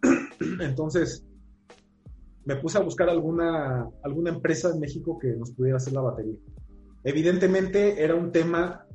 Entonces, 0.61 1.26
me 2.45 2.57
puse 2.57 2.78
a 2.78 2.83
buscar 2.83 3.09
alguna, 3.09 3.88
alguna 4.02 4.31
empresa 4.31 4.71
en 4.71 4.81
México 4.81 5.19
que 5.19 5.37
nos 5.37 5.52
pudiera 5.52 5.76
hacer 5.76 5.93
la 5.93 6.00
batería. 6.00 6.37
Evidentemente 7.05 8.02
era 8.02 8.14
un 8.14 8.33
tema 8.33 8.87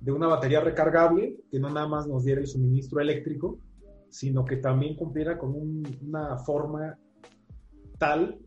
de 0.00 0.10
una 0.10 0.26
batería 0.26 0.60
recargable, 0.60 1.36
que 1.50 1.60
no 1.60 1.68
nada 1.68 1.86
más 1.86 2.08
nos 2.08 2.24
diera 2.24 2.40
el 2.40 2.46
suministro 2.46 3.00
eléctrico, 3.00 3.58
sino 4.10 4.44
que 4.44 4.56
también 4.56 4.96
cumpliera 4.96 5.38
con 5.38 5.54
una 6.02 6.36
forma 6.38 6.98
tal, 7.98 8.38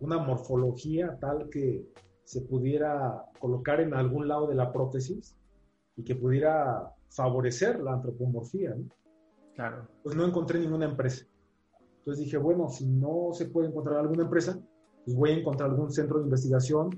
una 0.00 0.18
morfología 0.18 1.16
tal 1.20 1.48
que 1.48 1.86
se 2.28 2.42
pudiera 2.42 3.24
colocar 3.38 3.80
en 3.80 3.94
algún 3.94 4.28
lado 4.28 4.46
de 4.48 4.54
la 4.54 4.70
prótesis 4.70 5.34
y 5.96 6.04
que 6.04 6.14
pudiera 6.14 6.92
favorecer 7.08 7.80
la 7.80 7.94
antropomorfía. 7.94 8.74
¿no? 8.74 8.84
Claro. 9.54 9.88
Pues 10.02 10.14
no 10.14 10.26
encontré 10.26 10.58
ninguna 10.60 10.84
empresa. 10.84 11.24
Entonces 12.00 12.26
dije, 12.26 12.36
bueno, 12.36 12.68
si 12.68 12.86
no 12.86 13.30
se 13.32 13.46
puede 13.46 13.68
encontrar 13.68 14.00
alguna 14.00 14.24
empresa, 14.24 14.60
pues 15.06 15.16
voy 15.16 15.30
a 15.30 15.38
encontrar 15.38 15.70
algún 15.70 15.90
centro 15.90 16.18
de 16.18 16.24
investigación 16.24 16.90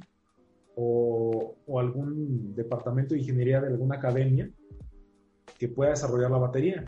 o, 0.75 1.55
o 1.65 1.79
algún 1.79 2.53
departamento 2.57 3.15
de 3.15 3.21
ingeniería 3.21 3.61
de 3.61 3.69
alguna 3.69 3.99
academia 3.99 4.51
que 5.57 5.69
pueda 5.69 5.91
desarrollar 5.91 6.33
la 6.33 6.39
batería. 6.39 6.85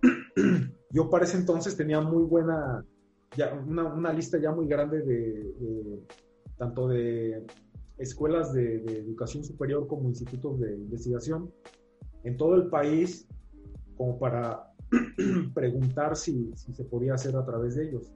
Yo 0.92 1.10
para 1.10 1.24
ese 1.24 1.38
entonces 1.38 1.76
tenía 1.76 2.00
muy 2.00 2.22
buena, 2.22 2.84
ya 3.36 3.52
una, 3.52 3.92
una 3.92 4.12
lista 4.12 4.38
ya 4.38 4.52
muy 4.52 4.68
grande 4.68 5.02
de, 5.02 5.54
de 5.58 6.06
tanto 6.58 6.88
de 6.88 7.46
escuelas 7.98 8.52
de, 8.52 8.78
de, 8.80 8.98
educación 8.98 9.44
superior 9.44 9.86
como 9.86 10.08
institutos 10.08 10.60
de 10.60 10.76
investigación 10.76 11.50
en 12.24 12.36
todo 12.36 12.54
el 12.54 12.68
país 12.68 13.26
como 13.96 14.18
para 14.18 14.72
preguntar 15.54 16.16
si, 16.16 16.52
si, 16.54 16.72
se 16.72 16.84
podía 16.84 17.14
hacer 17.14 17.36
a 17.36 17.44
través 17.44 17.76
de 17.76 17.88
ellos. 17.88 18.12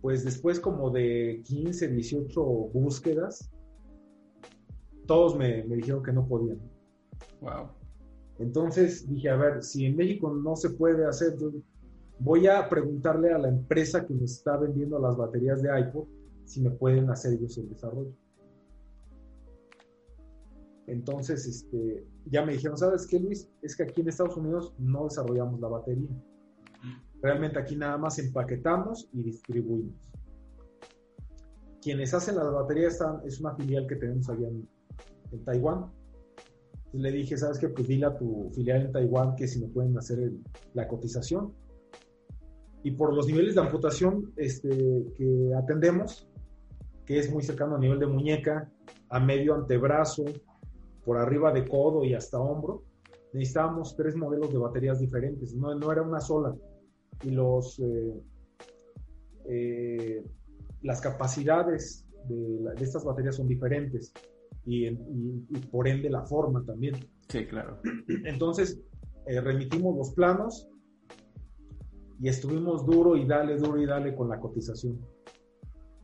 Pues 0.00 0.24
después 0.24 0.60
como 0.60 0.90
de 0.90 1.42
15, 1.44 1.88
18 1.88 2.44
búsquedas, 2.72 3.50
todos 5.06 5.36
me, 5.36 5.64
me 5.64 5.76
dijeron 5.76 6.02
que 6.02 6.12
no 6.12 6.26
podían. 6.26 6.60
Wow. 7.40 7.68
Entonces 8.38 9.08
dije, 9.08 9.30
a 9.30 9.36
ver, 9.36 9.62
si 9.62 9.86
en 9.86 9.96
México 9.96 10.32
no 10.32 10.56
se 10.56 10.70
puede 10.70 11.06
hacer, 11.06 11.36
voy 12.18 12.46
a 12.46 12.68
preguntarle 12.68 13.32
a 13.32 13.38
la 13.38 13.48
empresa 13.48 14.06
que 14.06 14.14
me 14.14 14.24
está 14.24 14.56
vendiendo 14.56 14.98
las 14.98 15.16
baterías 15.16 15.62
de 15.62 15.80
iPod 15.80 16.06
si 16.46 16.62
me 16.62 16.70
pueden 16.70 17.10
hacer 17.10 17.34
ellos 17.34 17.58
el 17.58 17.68
desarrollo. 17.68 18.14
Entonces, 20.86 21.46
este, 21.46 22.06
ya 22.26 22.44
me 22.44 22.52
dijeron, 22.52 22.78
¿sabes 22.78 23.06
qué, 23.06 23.18
Luis? 23.18 23.48
Es 23.60 23.76
que 23.76 23.82
aquí 23.82 24.00
en 24.00 24.08
Estados 24.08 24.36
Unidos 24.36 24.72
no 24.78 25.04
desarrollamos 25.04 25.60
la 25.60 25.68
batería. 25.68 26.08
Realmente 27.20 27.58
aquí 27.58 27.76
nada 27.76 27.98
más 27.98 28.18
empaquetamos 28.18 29.08
y 29.12 29.22
distribuimos. 29.22 29.94
Quienes 31.82 32.14
hacen 32.14 32.36
las 32.36 32.52
baterías 32.52 32.94
están, 32.94 33.20
es 33.24 33.40
una 33.40 33.54
filial 33.56 33.86
que 33.86 33.96
tenemos 33.96 34.28
allá 34.28 34.48
en, 34.48 34.68
en 35.32 35.44
Taiwán. 35.44 35.90
Le 36.92 37.10
dije, 37.10 37.36
¿sabes 37.36 37.58
qué? 37.58 37.68
Pues 37.68 37.88
dile 37.88 38.06
a 38.06 38.16
tu 38.16 38.50
filial 38.54 38.86
en 38.86 38.92
Taiwán 38.92 39.34
que 39.34 39.48
si 39.48 39.60
me 39.60 39.68
pueden 39.68 39.98
hacer 39.98 40.32
la 40.74 40.86
cotización. 40.86 41.52
Y 42.84 42.92
por 42.92 43.12
los 43.12 43.26
niveles 43.26 43.56
de 43.56 43.60
amputación 43.60 44.32
este, 44.36 44.68
que 45.16 45.52
atendemos, 45.56 46.28
que 47.06 47.18
es 47.18 47.32
muy 47.32 47.42
cercano 47.42 47.76
a 47.76 47.78
nivel 47.78 47.98
de 47.98 48.06
muñeca, 48.06 48.70
a 49.08 49.20
medio 49.20 49.54
antebrazo, 49.54 50.24
por 51.04 51.16
arriba 51.16 51.52
de 51.52 51.66
codo 51.66 52.04
y 52.04 52.14
hasta 52.14 52.38
hombro, 52.38 52.82
necesitábamos 53.32 53.94
tres 53.96 54.16
modelos 54.16 54.52
de 54.52 54.58
baterías 54.58 54.98
diferentes, 54.98 55.54
no, 55.54 55.72
no 55.74 55.92
era 55.92 56.02
una 56.02 56.20
sola. 56.20 56.54
Y 57.22 57.30
los, 57.30 57.78
eh, 57.78 58.14
eh, 59.48 60.24
las 60.82 61.00
capacidades 61.00 62.04
de, 62.28 62.60
la, 62.60 62.72
de, 62.72 62.84
estas 62.84 63.04
baterías 63.04 63.36
son 63.36 63.46
diferentes 63.46 64.12
y, 64.64 64.88
y, 64.88 65.46
y, 65.48 65.58
por 65.70 65.86
ende 65.86 66.10
la 66.10 66.22
forma 66.22 66.64
también. 66.64 66.96
Sí, 67.28 67.46
claro. 67.46 67.80
Entonces, 68.24 68.80
eh, 69.26 69.40
remitimos 69.40 69.96
los 69.96 70.10
planos 70.12 70.68
y 72.20 72.28
estuvimos 72.28 72.84
duro 72.84 73.16
y 73.16 73.26
dale, 73.26 73.56
duro 73.56 73.80
y 73.80 73.86
dale 73.86 74.14
con 74.14 74.28
la 74.28 74.40
cotización. 74.40 74.98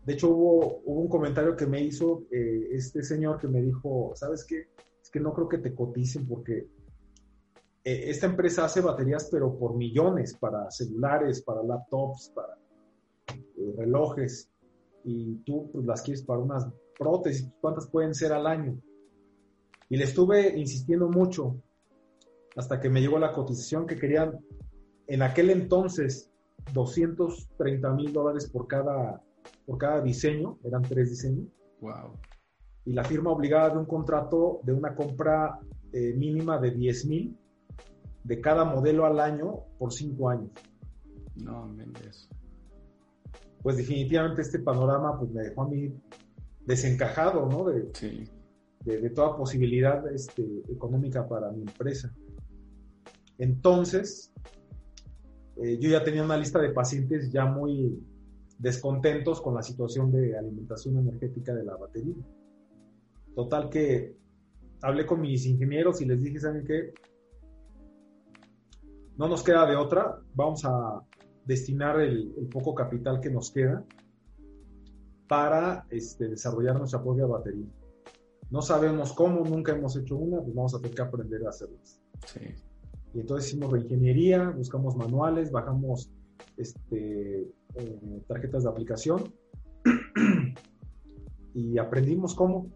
De 0.05 0.15
hecho, 0.15 0.31
hubo, 0.31 0.83
hubo 0.85 1.01
un 1.01 1.09
comentario 1.09 1.57
que 1.57 1.67
me 1.67 1.81
hizo 1.81 2.25
eh, 2.31 2.69
este 2.73 3.03
señor 3.03 3.39
que 3.39 3.49
me 3.49 3.63
dijo, 3.63 4.13
¿sabes 4.15 4.45
qué? 4.45 4.69
Es 5.01 5.11
que 5.11 5.21
no 5.21 5.33
creo 5.33 5.49
que 5.49 5.59
te 5.59 5.75
coticen 5.75 6.27
porque 6.27 6.67
eh, 7.85 8.11
esta 8.11 8.27
empresa 8.27 8.65
hace 8.65 8.81
baterías, 8.81 9.29
pero 9.31 9.57
por 9.57 9.75
millones, 9.77 10.37
para 10.37 10.71
celulares, 10.71 11.43
para 11.43 11.63
laptops, 11.63 12.33
para 12.35 12.59
eh, 13.57 13.75
relojes, 13.77 14.49
y 15.05 15.37
tú 15.45 15.71
pues, 15.73 15.85
las 15.85 16.03
quieres 16.03 16.23
para 16.23 16.41
unas 16.41 16.67
prótesis, 16.99 17.49
¿cuántas 17.61 17.89
pueden 17.89 18.15
ser 18.15 18.33
al 18.33 18.47
año? 18.47 18.81
Y 19.89 19.97
le 19.97 20.05
estuve 20.05 20.59
insistiendo 20.59 21.09
mucho 21.09 21.57
hasta 22.57 22.81
que 22.81 22.89
me 22.89 23.01
llegó 23.01 23.19
la 23.19 23.33
cotización 23.33 23.87
que 23.87 23.97
querían 23.97 24.39
en 25.07 25.23
aquel 25.23 25.51
entonces 25.51 26.31
230 26.73 27.93
mil 27.95 28.13
dólares 28.13 28.49
por 28.49 28.67
cada 28.69 29.23
por 29.67 29.79
cada 29.79 30.01
diseño, 30.01 30.59
eran 30.65 30.83
tres 30.83 31.11
diseños. 31.11 31.47
Wow. 31.81 32.19
Y 32.85 32.93
la 32.93 33.05
firma 33.05 33.31
obligada 33.31 33.71
de 33.71 33.79
un 33.79 33.87
contrato 33.87 34.61
de 34.65 34.73
una 34.73 34.95
compra 34.95 35.61
eh, 35.93 36.15
mínima 36.15 36.59
de 36.59 36.71
10 36.73 37.07
mil 37.07 37.39
de 38.25 38.41
cada 38.41 38.65
modelo 38.65 39.05
al 39.05 39.21
año 39.21 39.65
por 39.79 39.93
cinco 39.93 40.29
años. 40.29 40.51
No, 41.37 41.67
Méndez. 41.69 42.29
Pues 43.63 43.77
definitivamente 43.77 44.43
este 44.43 44.59
panorama 44.59 45.19
pues, 45.19 45.31
me 45.31 45.43
dejó 45.43 45.63
a 45.63 45.69
mí 45.69 45.93
desencajado, 46.67 47.49
¿no? 47.49 47.65
De, 47.65 47.91
sí. 47.95 48.25
de, 48.85 49.01
de 49.01 49.11
toda 49.11 49.37
posibilidad 49.37 50.07
este, 50.13 50.43
económica 50.69 51.27
para 51.27 51.51
mi 51.51 51.63
empresa. 51.63 52.13
Entonces, 53.39 54.33
eh, 55.57 55.79
yo 55.79 55.91
ya 55.91 56.03
tenía 56.03 56.25
una 56.25 56.37
lista 56.37 56.59
de 56.61 56.71
pacientes 56.71 57.31
ya 57.31 57.45
muy, 57.45 57.99
descontentos 58.63 59.43
con 59.43 59.57
la 59.57 59.63
situación 59.63 60.13
de 60.13 60.39
alimentación 60.39 60.97
energética 60.97 61.53
de 61.53 61.65
la 61.65 61.77
batería. 61.77 62.15
Total 63.35 63.69
que 63.69 64.17
hablé 64.83 65.05
con 65.05 65.21
mis 65.21 65.45
ingenieros 65.47 66.01
y 66.01 66.05
les 66.05 66.23
dije, 66.23 66.39
¿saben 66.39 66.65
qué? 66.65 66.95
No 69.19 69.27
nos 69.27 69.43
queda 69.43 69.67
de 69.67 69.75
otra, 69.75 70.17
vamos 70.35 70.65
a 70.65 71.03
destinar 71.45 72.01
el, 72.01 72.33
el 72.39 72.47
poco 72.47 72.73
capital 72.73 73.21
que 73.21 73.31
nos 73.31 73.51
queda 73.51 73.85
para 75.27 75.85
este, 75.91 76.29
desarrollar 76.29 76.79
nuestra 76.79 77.03
propia 77.03 77.27
batería. 77.27 77.67
No 78.49 78.63
sabemos 78.63 79.13
cómo, 79.13 79.45
nunca 79.45 79.73
hemos 79.73 79.97
hecho 79.97 80.17
una, 80.17 80.41
pues 80.41 80.55
vamos 80.55 80.75
a 80.75 80.79
tener 80.79 80.95
que 80.95 81.03
aprender 81.03 81.45
a 81.47 81.49
hacerlas. 81.49 82.01
Sí. 82.27 82.41
Y 83.13 83.21
entonces 83.21 83.49
hicimos 83.49 83.73
reingeniería, 83.73 84.51
buscamos 84.51 84.95
manuales, 84.95 85.51
bajamos 85.51 86.13
este, 86.57 87.51
eh, 87.75 88.23
tarjetas 88.29 88.65
de 88.65 88.69
aplicación 88.69 89.35
y 91.55 91.79
aprendimos 91.79 92.35
cómo. 92.35 92.71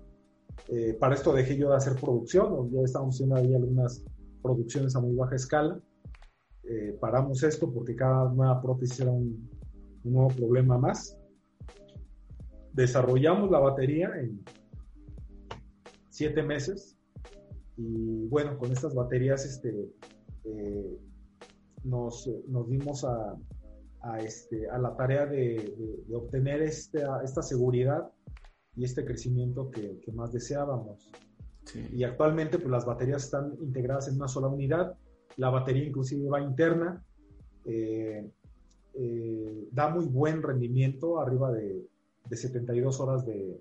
Eh, 0.68 0.96
para 0.98 1.14
esto 1.14 1.32
dejé 1.32 1.56
yo 1.56 1.70
de 1.70 1.76
hacer 1.76 1.96
producción, 2.00 2.70
ya 2.70 2.80
estábamos 2.80 3.14
haciendo 3.14 3.36
algunas 3.36 4.04
producciones 4.42 4.96
a 4.96 5.00
muy 5.00 5.14
baja 5.14 5.36
escala. 5.36 5.80
Eh, 6.64 6.96
paramos 7.00 7.42
esto 7.42 7.72
porque 7.72 7.94
cada 7.94 8.28
nueva 8.32 8.60
prótesis 8.60 9.00
era 9.00 9.10
un, 9.12 9.48
un, 10.04 10.12
nuevo 10.12 10.28
problema 10.28 10.78
más. 10.78 11.16
Desarrollamos 12.72 13.50
la 13.50 13.60
batería 13.60 14.10
en 14.18 14.42
siete 16.10 16.42
meses 16.42 16.96
y 17.76 18.26
bueno, 18.28 18.58
con 18.58 18.72
estas 18.72 18.94
baterías 18.94 19.44
este, 19.44 19.92
nos, 21.84 22.28
nos 22.48 22.68
dimos 22.68 23.04
a, 23.04 23.36
a, 24.02 24.20
este, 24.20 24.68
a 24.68 24.78
la 24.78 24.96
tarea 24.96 25.26
de, 25.26 25.74
de, 25.76 26.04
de 26.06 26.14
obtener 26.14 26.62
esta, 26.62 27.22
esta, 27.22 27.42
seguridad 27.42 28.10
y 28.76 28.84
este 28.84 29.04
crecimiento 29.04 29.70
que, 29.70 30.00
que 30.00 30.12
más 30.12 30.32
deseábamos. 30.32 31.10
Sí. 31.64 31.86
Y 31.92 32.04
actualmente 32.04 32.58
pues, 32.58 32.70
las 32.70 32.84
baterías 32.84 33.24
están 33.24 33.56
integradas 33.60 34.08
en 34.08 34.16
una 34.16 34.28
sola 34.28 34.48
unidad, 34.48 34.96
la 35.36 35.50
batería 35.50 35.84
inclusive 35.84 36.28
va 36.28 36.40
interna, 36.40 37.04
eh, 37.64 38.30
eh, 38.94 39.68
da 39.72 39.88
muy 39.88 40.06
buen 40.06 40.42
rendimiento, 40.42 41.20
arriba 41.20 41.52
de, 41.52 41.86
de 42.28 42.36
72 42.36 43.00
horas 43.00 43.26
de, 43.26 43.60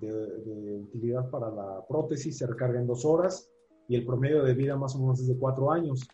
de, 0.00 0.80
utilidad 0.80 1.30
para 1.30 1.50
la 1.50 1.84
prótesis, 1.86 2.38
se 2.38 2.46
recarga 2.46 2.80
en 2.80 2.86
dos 2.86 3.04
horas 3.04 3.50
y 3.88 3.96
el 3.96 4.06
promedio 4.06 4.42
de 4.42 4.54
vida 4.54 4.76
más 4.76 4.94
o 4.94 5.00
menos 5.00 5.20
es 5.20 5.28
de 5.28 5.36
cuatro 5.36 5.70
años. 5.70 6.08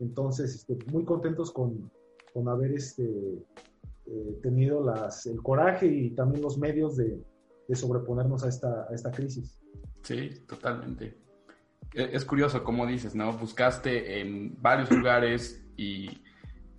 Entonces, 0.00 0.54
este, 0.54 0.78
muy 0.92 1.04
contentos 1.04 1.52
con, 1.52 1.90
con 2.32 2.48
haber 2.48 2.72
este, 2.72 3.04
eh, 3.04 4.38
tenido 4.42 4.84
las, 4.84 5.26
el 5.26 5.42
coraje 5.42 5.86
y 5.86 6.10
también 6.10 6.42
los 6.42 6.58
medios 6.58 6.96
de, 6.96 7.22
de 7.68 7.74
sobreponernos 7.76 8.44
a 8.44 8.48
esta, 8.48 8.86
a 8.90 8.94
esta 8.94 9.10
crisis. 9.10 9.58
Sí, 10.02 10.30
totalmente. 10.46 11.16
Es 11.94 12.24
curioso, 12.24 12.64
como 12.64 12.86
dices, 12.86 13.14
¿no? 13.14 13.32
Buscaste 13.32 14.20
en 14.20 14.60
varios 14.60 14.90
lugares 14.96 15.64
y, 15.76 16.22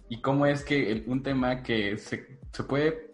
y 0.09 0.21
cómo 0.21 0.45
es 0.45 0.63
que 0.63 0.91
el, 0.91 1.03
un 1.07 1.23
tema 1.23 1.63
que 1.63 1.97
se, 1.97 2.39
se, 2.51 2.63
puede 2.63 3.13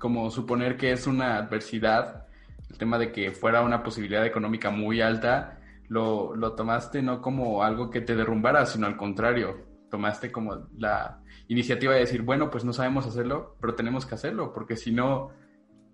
como 0.00 0.30
suponer 0.30 0.76
que 0.76 0.92
es 0.92 1.06
una 1.06 1.36
adversidad, 1.36 2.26
el 2.70 2.78
tema 2.78 2.98
de 2.98 3.12
que 3.12 3.32
fuera 3.32 3.62
una 3.62 3.82
posibilidad 3.82 4.24
económica 4.24 4.70
muy 4.70 5.00
alta, 5.00 5.60
lo, 5.88 6.34
lo 6.36 6.54
tomaste 6.54 7.02
no 7.02 7.20
como 7.20 7.62
algo 7.62 7.90
que 7.90 8.00
te 8.00 8.14
derrumbara, 8.14 8.66
sino 8.66 8.86
al 8.86 8.96
contrario, 8.96 9.67
tomaste 9.90 10.30
como 10.30 10.68
la 10.76 11.20
iniciativa 11.48 11.94
de 11.94 12.00
decir, 12.00 12.22
bueno, 12.22 12.50
pues 12.50 12.64
no 12.64 12.72
sabemos 12.72 13.06
hacerlo, 13.06 13.56
pero 13.60 13.74
tenemos 13.74 14.06
que 14.06 14.14
hacerlo, 14.14 14.52
porque 14.52 14.76
si 14.76 14.92
no, 14.92 15.30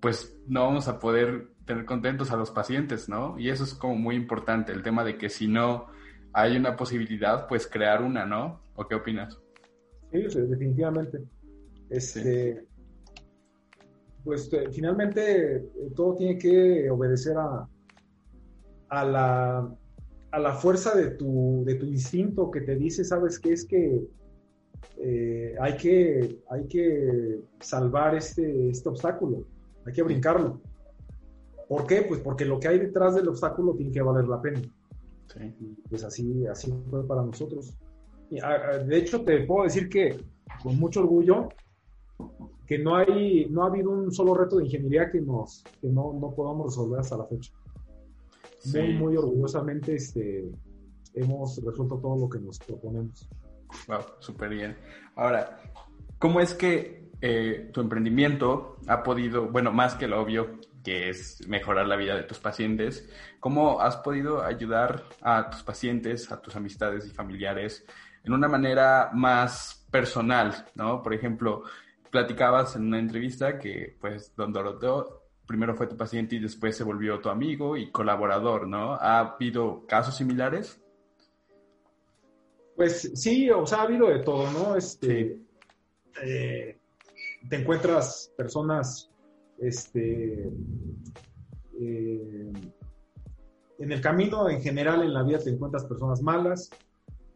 pues 0.01 0.37
no 0.47 0.65
vamos 0.65 0.89
a 0.89 0.99
poder 0.99 1.49
tener 1.65 1.85
contentos 1.85 2.31
a 2.31 2.37
los 2.37 2.51
pacientes, 2.51 3.09
¿no? 3.09 3.39
Y 3.39 3.51
eso 3.51 3.65
es 3.65 3.75
como 3.75 3.95
muy 3.97 4.17
importante, 4.17 4.73
el 4.73 4.83
tema 4.83 5.05
de 5.05 5.17
que 5.17 5.29
si 5.29 5.49
no 5.49 5.87
hay 6.33 6.57
una 6.57 6.77
posibilidad, 6.77 7.47
pues 7.47 7.67
crear 7.67 8.03
una, 8.03 8.27
¿no? 8.27 8.61
¿O 8.75 8.87
qué 8.87 8.97
opinas? 8.97 9.41
Sí, 10.11 10.23
definitivamente. 10.23 11.25
Este, 11.91 12.67
Pues 14.25 14.51
finalmente 14.73 15.57
eh, 15.57 15.65
todo 15.95 16.17
tiene 16.17 16.39
que 16.39 16.91
obedecer 16.91 17.37
a, 17.37 17.69
a, 18.89 19.05
la, 19.05 19.77
a 20.35 20.39
la 20.41 20.53
fuerza 20.53 20.97
de 20.97 21.11
tu, 21.13 21.63
de 21.65 21.77
tu 21.77 21.87
instinto 21.87 22.51
que 22.51 22.61
te 22.61 22.75
dice, 22.75 23.05
¿sabes 23.05 23.39
qué? 23.39 23.53
Es 23.53 23.65
que 23.65 24.05
eh, 24.99 25.55
hay 25.61 25.77
que 25.77 26.43
hay 26.51 26.67
que 26.67 27.41
salvar 27.61 28.17
este, 28.17 28.69
este 28.69 28.89
obstáculo, 28.89 29.47
hay 29.87 29.93
que 29.93 30.03
brincarlo. 30.03 30.61
¿Por 31.69 31.87
qué? 31.87 32.03
Pues 32.03 32.21
porque 32.21 32.45
lo 32.45 32.59
que 32.59 32.67
hay 32.67 32.81
detrás 32.81 33.15
del 33.15 33.29
obstáculo 33.29 33.77
tiene 33.77 33.93
que 33.93 34.03
valer 34.03 34.27
la 34.27 34.43
pena. 34.43 34.61
pues 35.89 36.03
así, 36.03 36.45
así 36.49 36.75
fue 36.91 37.07
para 37.07 37.23
nosotros. 37.23 37.79
de 38.29 38.97
hecho, 38.97 39.23
te 39.23 39.47
puedo 39.47 39.63
decir 39.63 39.89
que 39.89 40.19
con 40.65 40.77
mucho 40.81 41.01
orgullo 41.01 41.49
que 42.67 42.79
no 42.79 42.97
hay, 42.97 43.47
no 43.51 43.63
ha 43.63 43.69
habido 43.69 43.91
un 43.91 44.11
solo 44.11 44.35
reto 44.35 44.57
de 44.57 44.65
ingeniería 44.65 45.11
que 45.13 45.21
nos, 45.21 45.63
que 45.81 45.89
no, 45.89 46.13
no 46.13 46.35
podamos 46.35 46.67
resolver 46.67 46.99
hasta 46.99 47.19
la 47.19 47.27
fecha. 47.27 47.53
Muy, 48.73 48.95
muy 48.95 49.17
orgullosamente 49.17 49.95
este, 49.95 50.51
hemos 51.15 51.61
resuelto 51.65 51.99
todo 51.99 52.17
lo 52.19 52.29
que 52.29 52.39
nos 52.39 52.59
proponemos. 52.59 53.29
Wow, 53.89 54.01
súper 54.21 54.51
bien. 54.51 54.77
Ahora, 55.17 55.59
¿cómo 56.19 56.41
es 56.41 56.55
que 56.55 57.11
eh, 57.21 57.71
tu 57.73 57.81
emprendimiento 57.81 58.77
ha 58.87 59.03
podido, 59.03 59.49
bueno, 59.49 59.73
más 59.73 59.95
que 59.95 60.07
lo 60.07 60.21
obvio, 60.21 60.61
que 60.83 61.09
es 61.09 61.47
mejorar 61.49 61.87
la 61.87 61.97
vida 61.97 62.15
de 62.15 62.25
tus 62.25 62.39
pacientes, 62.39 63.09
¿cómo 63.41 63.81
has 63.81 63.97
podido 63.97 64.45
ayudar 64.45 65.05
a 65.23 65.49
tus 65.49 65.63
pacientes, 65.63 66.31
a 66.31 66.43
tus 66.43 66.55
amistades 66.55 67.07
y 67.07 67.11
familiares 67.11 67.87
en 68.23 68.33
una 68.35 68.49
manera 68.49 69.11
más 69.15 69.87
personal, 69.91 70.67
¿no? 70.75 71.03
Por 71.03 71.15
ejemplo, 71.15 71.63
platicabas 72.11 72.77
en 72.77 72.87
una 72.87 72.99
entrevista 72.99 73.59
que, 73.59 73.97
pues, 74.01 74.35
don 74.37 74.53
Doroteo 74.53 75.24
primero 75.47 75.75
fue 75.75 75.87
tu 75.87 75.97
paciente 75.97 76.37
y 76.37 76.41
después 76.41 76.77
se 76.77 76.85
volvió 76.85 77.21
tu 77.21 77.29
amigo 77.29 77.77
y 77.77 77.91
colaborador, 77.91 78.67
¿no? 78.67 78.95
¿Ha 78.95 79.19
habido 79.21 79.87
casos 79.87 80.17
similares? 80.17 80.81
Pues 82.77 83.13
sí, 83.15 83.51
o 83.51 83.67
sea, 83.67 83.79
ha 83.79 83.83
habido 83.83 84.09
de 84.09 84.21
todo, 84.21 84.51
¿no? 84.51 84.77
Este, 84.77 85.39
eh, 86.23 86.79
te 87.49 87.57
encuentras 87.57 88.33
personas, 88.37 89.11
este, 89.59 90.51
eh, 91.81 92.53
en 93.79 93.93
el 93.93 94.01
camino 94.01 94.49
en 94.49 94.61
general 94.61 95.03
en 95.03 95.13
la 95.13 95.23
vida 95.23 95.39
te 95.39 95.51
encuentras 95.51 95.85
personas 95.85 96.23
malas, 96.23 96.71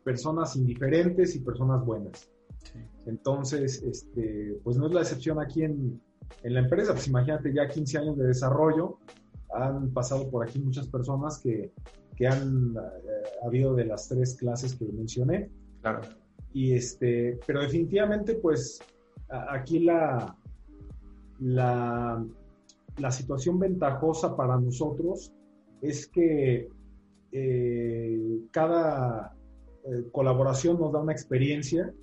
personas 0.02 0.56
indiferentes 0.56 1.36
y 1.36 1.40
personas 1.40 1.84
buenas. 1.84 2.30
Entonces, 3.06 3.82
este, 3.82 4.58
pues 4.62 4.76
no 4.76 4.86
es 4.86 4.92
la 4.92 5.00
excepción 5.00 5.40
aquí 5.40 5.64
en, 5.64 6.00
en 6.42 6.54
la 6.54 6.60
empresa, 6.60 6.92
pues 6.92 7.08
imagínate 7.08 7.52
ya 7.52 7.68
15 7.68 7.98
años 7.98 8.18
de 8.18 8.26
desarrollo, 8.26 8.98
han 9.54 9.90
pasado 9.90 10.30
por 10.30 10.46
aquí 10.46 10.58
muchas 10.58 10.86
personas 10.88 11.38
que 11.38 11.72
que 12.18 12.26
han 12.26 12.74
eh, 12.74 13.28
habido 13.46 13.76
de 13.76 13.84
las 13.84 14.08
tres 14.08 14.34
clases 14.34 14.74
que 14.74 14.84
mencioné. 14.86 15.48
Claro. 15.80 16.00
Y 16.52 16.72
este, 16.72 17.38
pero 17.46 17.60
definitivamente, 17.60 18.34
pues 18.34 18.80
aquí 19.28 19.78
la, 19.78 20.36
la, 21.38 22.26
la, 22.96 23.10
situación 23.12 23.60
ventajosa 23.60 24.34
para 24.36 24.58
nosotros 24.58 25.32
es 25.80 26.08
que 26.08 26.68
eh, 27.30 28.40
cada 28.50 29.36
eh, 29.84 30.08
colaboración 30.10 30.80
nos 30.80 30.92
da 30.92 30.98
una 30.98 31.12
experiencia. 31.12 31.94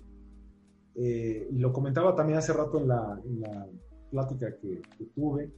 y 0.96 1.58
lo 1.60 1.74
comentaba 1.74 2.16
también 2.16 2.40
hace 2.40 2.54
rato 2.54 2.80
en 2.80 2.88
la, 2.88 3.20
en 3.26 3.42
la 3.42 3.68
plática 4.16 4.56
que, 4.62 4.82
que 4.98 5.06
tuve, 5.14 5.52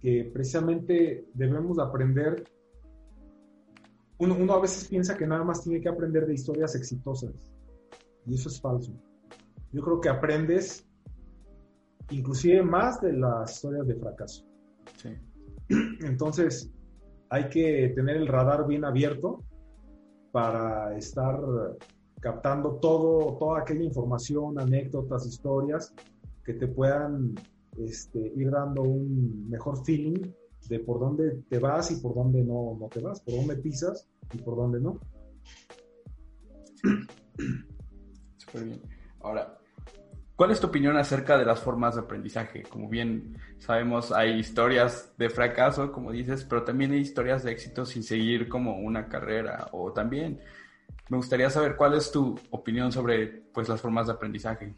que 0.00 0.30
precisamente 0.32 1.26
debemos 1.34 1.78
aprender 1.78 2.44
uno, 4.18 4.54
a 4.54 4.60
veces 4.60 4.88
piensa 4.88 5.16
que 5.16 5.26
nada 5.26 5.44
más 5.44 5.62
tiene 5.62 5.80
que 5.80 5.88
aprender 5.88 6.26
de 6.26 6.34
historias 6.34 6.74
exitosas 6.76 7.32
y 8.24 8.34
eso 8.34 8.48
es 8.48 8.60
falso. 8.60 8.92
Yo 9.72 9.82
creo 9.82 10.00
que 10.00 10.08
aprendes 10.08 10.86
inclusive 12.10 12.62
más 12.62 13.00
de 13.00 13.12
las 13.14 13.52
historias 13.52 13.86
de 13.86 13.96
fracaso. 13.96 14.44
Entonces, 16.04 16.70
hay 17.30 17.48
que 17.48 17.92
tener 17.96 18.16
el 18.16 18.28
radar 18.28 18.66
bien 18.66 18.84
abierto 18.84 19.42
para 20.30 20.96
estar 20.96 21.40
captando 22.20 22.76
todo, 22.76 23.36
toda 23.38 23.60
aquella 23.60 23.82
información, 23.82 24.58
anécdotas, 24.58 25.26
historias 25.26 25.92
que 26.44 26.54
te 26.54 26.66
puedan 26.66 27.34
este, 27.78 28.32
ir 28.36 28.50
dando 28.50 28.82
un 28.82 29.48
mejor 29.48 29.84
feeling 29.84 30.32
de 30.68 30.78
por 30.80 31.00
dónde 31.00 31.42
te 31.48 31.58
vas 31.58 31.90
y 31.90 31.96
por 31.96 32.14
dónde 32.14 32.42
no, 32.44 32.76
no 32.78 32.88
te 32.88 33.00
vas, 33.00 33.20
por 33.20 33.34
dónde 33.34 33.56
pisas 33.56 34.08
y 34.32 34.38
por 34.38 34.56
dónde 34.56 34.80
no. 34.80 35.00
Súper 38.36 38.64
bien. 38.64 38.80
Ahora, 39.20 39.58
¿cuál 40.36 40.50
es 40.50 40.60
tu 40.60 40.66
opinión 40.68 40.96
acerca 40.96 41.38
de 41.38 41.44
las 41.44 41.60
formas 41.60 41.94
de 41.94 42.02
aprendizaje? 42.02 42.62
Como 42.62 42.88
bien 42.88 43.36
sabemos, 43.58 44.12
hay 44.12 44.38
historias 44.38 45.12
de 45.18 45.30
fracaso, 45.30 45.92
como 45.92 46.12
dices, 46.12 46.44
pero 46.44 46.64
también 46.64 46.92
hay 46.92 47.00
historias 47.00 47.42
de 47.42 47.52
éxito 47.52 47.84
sin 47.84 48.02
seguir 48.02 48.48
como 48.48 48.78
una 48.78 49.08
carrera. 49.08 49.68
O 49.72 49.92
también 49.92 50.40
me 51.08 51.16
gustaría 51.16 51.50
saber 51.50 51.76
cuál 51.76 51.94
es 51.94 52.10
tu 52.10 52.38
opinión 52.50 52.92
sobre 52.92 53.26
pues, 53.26 53.68
las 53.68 53.80
formas 53.80 54.06
de 54.06 54.12
aprendizaje. 54.12 54.74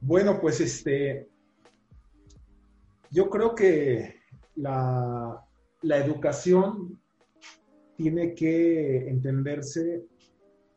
Bueno, 0.00 0.40
pues 0.40 0.60
este, 0.60 1.28
yo 3.10 3.28
creo 3.30 3.54
que 3.54 4.16
la, 4.54 5.44
la 5.82 5.96
educación 5.98 7.00
tiene 7.96 8.34
que 8.34 9.08
entenderse 9.08 10.04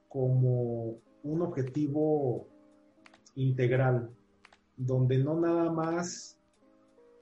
como 0.08 1.00
un 1.24 1.42
objetivo 1.42 2.48
integral, 3.36 4.10
donde 4.78 5.18
no 5.18 5.40
nada 5.40 5.72
más 5.72 6.40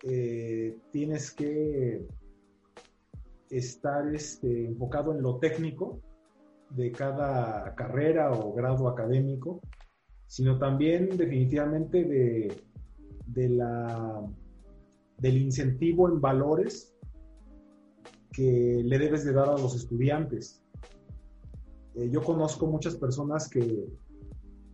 eh, 0.04 0.78
tienes 0.92 1.32
que 1.32 2.06
estar 3.50 4.14
este, 4.14 4.66
enfocado 4.66 5.14
en 5.14 5.22
lo 5.22 5.38
técnico 5.40 6.00
de 6.70 6.92
cada 6.92 7.74
carrera 7.76 8.32
o 8.32 8.54
grado 8.54 8.88
académico, 8.88 9.62
sino 10.28 10.58
también 10.60 11.16
definitivamente 11.18 12.04
de, 12.04 12.54
de 13.28 13.50
la, 13.50 14.26
del 15.18 15.38
incentivo 15.38 16.10
en 16.10 16.22
valores 16.22 16.94
que 18.32 18.82
le 18.86 19.00
debes 19.00 19.26
de 19.26 19.34
dar 19.34 19.50
a 19.50 19.58
los 19.58 19.76
estudiantes. 19.76 20.62
Eh, 21.96 22.10
yo 22.12 22.22
conozco 22.22 22.68
muchas 22.68 22.96
personas 22.96 23.50
que, 23.50 23.88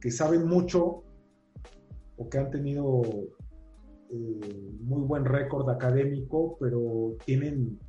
que, 0.02 0.12
saben 0.12 0.48
mucho 0.48 1.04
o 2.18 2.30
que 2.30 2.38
han 2.38 2.52
tenido 2.52 3.02
eh, 4.10 4.72
muy 4.82 5.04
buen 5.04 5.24
récord 5.24 5.70
académico, 5.70 6.58
pero 6.60 7.16
tienen 7.26 7.80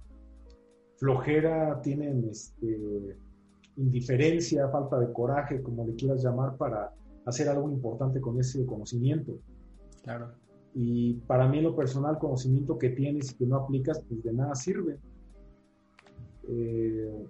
flojera, 0.96 1.81
tienen 1.83 2.29
este, 2.31 3.18
indiferencia, 3.77 4.68
falta 4.68 5.00
de 5.00 5.12
coraje, 5.12 5.61
como 5.61 5.87
le 5.87 5.94
quieras 5.96 6.22
llamar, 6.22 6.57
para 6.57 6.94
hacer 7.26 7.48
algo 7.48 7.70
importante 7.70 8.20
con 8.20 8.38
ese 8.38 8.64
conocimiento. 8.66 9.38
Claro. 10.02 10.32
Y 10.74 11.14
para 11.26 11.48
mí, 11.48 11.60
lo 11.60 11.76
personal, 11.76 12.18
conocimiento 12.18 12.78
que 12.78 12.90
tienes 12.90 13.32
y 13.32 13.37
que 13.37 13.46
no 13.46 13.56
aplicas, 13.56 14.02
pues 14.08 14.22
de 14.22 14.32
nada 14.32 14.54
sirve. 14.54 14.98
Eh, 16.48 17.26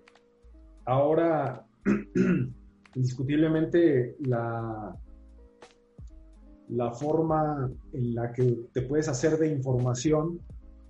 ahora, 0.87 1.67
indiscutiblemente, 2.95 4.17
la, 4.21 4.97
la 6.69 6.93
forma 6.93 7.71
en 7.93 8.15
la 8.15 8.33
que 8.33 8.67
te 8.73 8.83
puedes 8.83 9.09
hacer 9.09 9.39
de 9.39 9.49
información 9.49 10.41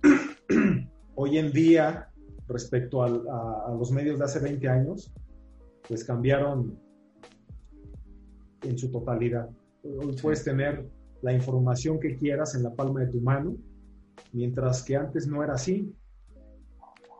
hoy 1.15 1.37
en 1.37 1.51
día 1.51 2.09
respecto 2.47 3.03
a, 3.03 3.75
los 3.77 3.91
medios 3.91 4.19
de 4.19 4.25
hace 4.25 4.39
20 4.39 4.67
años, 4.69 5.11
pues 5.87 6.03
cambiaron 6.03 6.79
en 8.65 8.77
su 8.77 8.91
totalidad. 8.91 9.49
Hoy 9.83 10.15
puedes 10.21 10.43
tener 10.43 10.89
la 11.21 11.33
información 11.33 11.99
que 11.99 12.15
quieras 12.15 12.55
en 12.55 12.63
la 12.63 12.73
palma 12.73 13.01
de 13.01 13.07
tu 13.07 13.21
mano, 13.21 13.55
mientras 14.31 14.83
que 14.83 14.95
antes 14.95 15.27
no 15.27 15.43
era 15.43 15.53
así. 15.53 15.93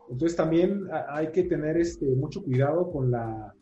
Entonces 0.08 0.36
también 0.36 0.86
hay 1.08 1.32
que 1.32 1.44
tener 1.44 1.76
este, 1.76 2.06
mucho 2.14 2.42
cuidado 2.42 2.90
con 2.90 3.10
la, 3.10 3.54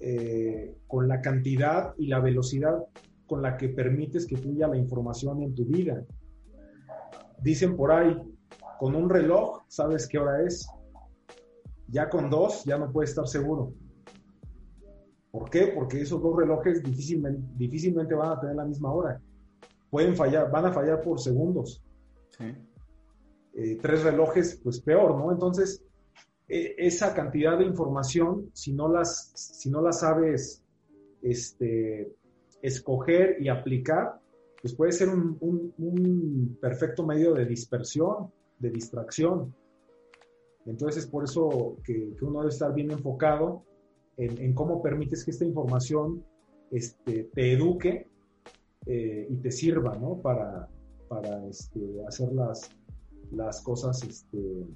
eh, 0.00 0.76
con 0.86 1.08
la 1.08 1.20
cantidad 1.20 1.94
y 1.96 2.08
la 2.08 2.20
velocidad 2.20 2.84
con 3.26 3.40
la 3.40 3.56
que 3.56 3.70
permites 3.70 4.26
que 4.26 4.36
fluya 4.36 4.68
la 4.68 4.76
información 4.76 5.42
en 5.42 5.54
tu 5.54 5.64
vida. 5.64 6.04
dicen 7.42 7.76
por 7.76 7.92
ahí, 7.92 8.14
con 8.78 8.94
un 8.94 9.08
reloj 9.08 9.62
sabes 9.68 10.06
qué 10.06 10.18
hora 10.18 10.42
es. 10.42 10.68
Ya 11.88 12.08
con 12.08 12.28
dos 12.28 12.64
ya 12.64 12.78
no 12.78 12.92
puedes 12.92 13.10
estar 13.10 13.26
seguro. 13.26 13.72
¿Por 15.32 15.48
qué? 15.48 15.72
Porque 15.74 16.02
esos 16.02 16.22
dos 16.22 16.36
relojes 16.36 16.82
difícilmente, 16.82 17.42
difícilmente 17.56 18.14
van 18.14 18.32
a 18.32 18.40
tener 18.40 18.54
la 18.54 18.66
misma 18.66 18.92
hora. 18.92 19.20
Pueden 19.90 20.14
fallar, 20.14 20.50
van 20.50 20.66
a 20.66 20.72
fallar 20.72 21.00
por 21.00 21.18
segundos. 21.18 21.82
Eh, 23.54 23.78
tres 23.80 24.04
relojes, 24.04 24.60
pues 24.62 24.80
peor, 24.80 25.16
¿no? 25.16 25.32
Entonces, 25.32 25.82
e, 26.48 26.74
esa 26.78 27.14
cantidad 27.14 27.58
de 27.58 27.64
información, 27.64 28.50
si 28.52 28.74
no 28.74 28.88
las, 28.88 29.32
si 29.34 29.70
no 29.70 29.80
las 29.80 30.00
sabes 30.00 30.62
este, 31.22 32.12
escoger 32.60 33.36
y 33.40 33.48
aplicar, 33.48 34.20
pues 34.60 34.74
puede 34.74 34.92
ser 34.92 35.08
un, 35.08 36.58
perfecto 36.60 37.04
medio 37.04 37.32
de 37.32 37.46
dispersión, 37.46 38.30
de 38.58 38.70
distracción. 38.70 39.54
Entonces 40.66 41.04
es 41.04 41.10
por 41.10 41.24
eso 41.24 41.78
que, 41.82 42.14
uno 42.20 42.40
debe 42.40 42.52
estar 42.52 42.72
bien 42.72 42.90
enfocado 42.90 43.64
en, 44.16 44.54
cómo 44.54 44.82
permites 44.82 45.24
que 45.24 45.30
esta 45.30 45.44
información 45.44 46.24
este, 46.70 47.30
te 47.34 47.52
eduque 47.52 48.08
eh, 48.86 49.26
y 49.28 49.36
te 49.36 49.50
sirva 49.50 49.96
¿no? 49.96 50.20
para, 50.20 50.68
para 51.08 51.46
este, 51.46 51.80
hacer 52.06 52.32
las, 52.32 52.70
las 53.30 53.60
cosas 53.62 54.02
este, 54.02 54.66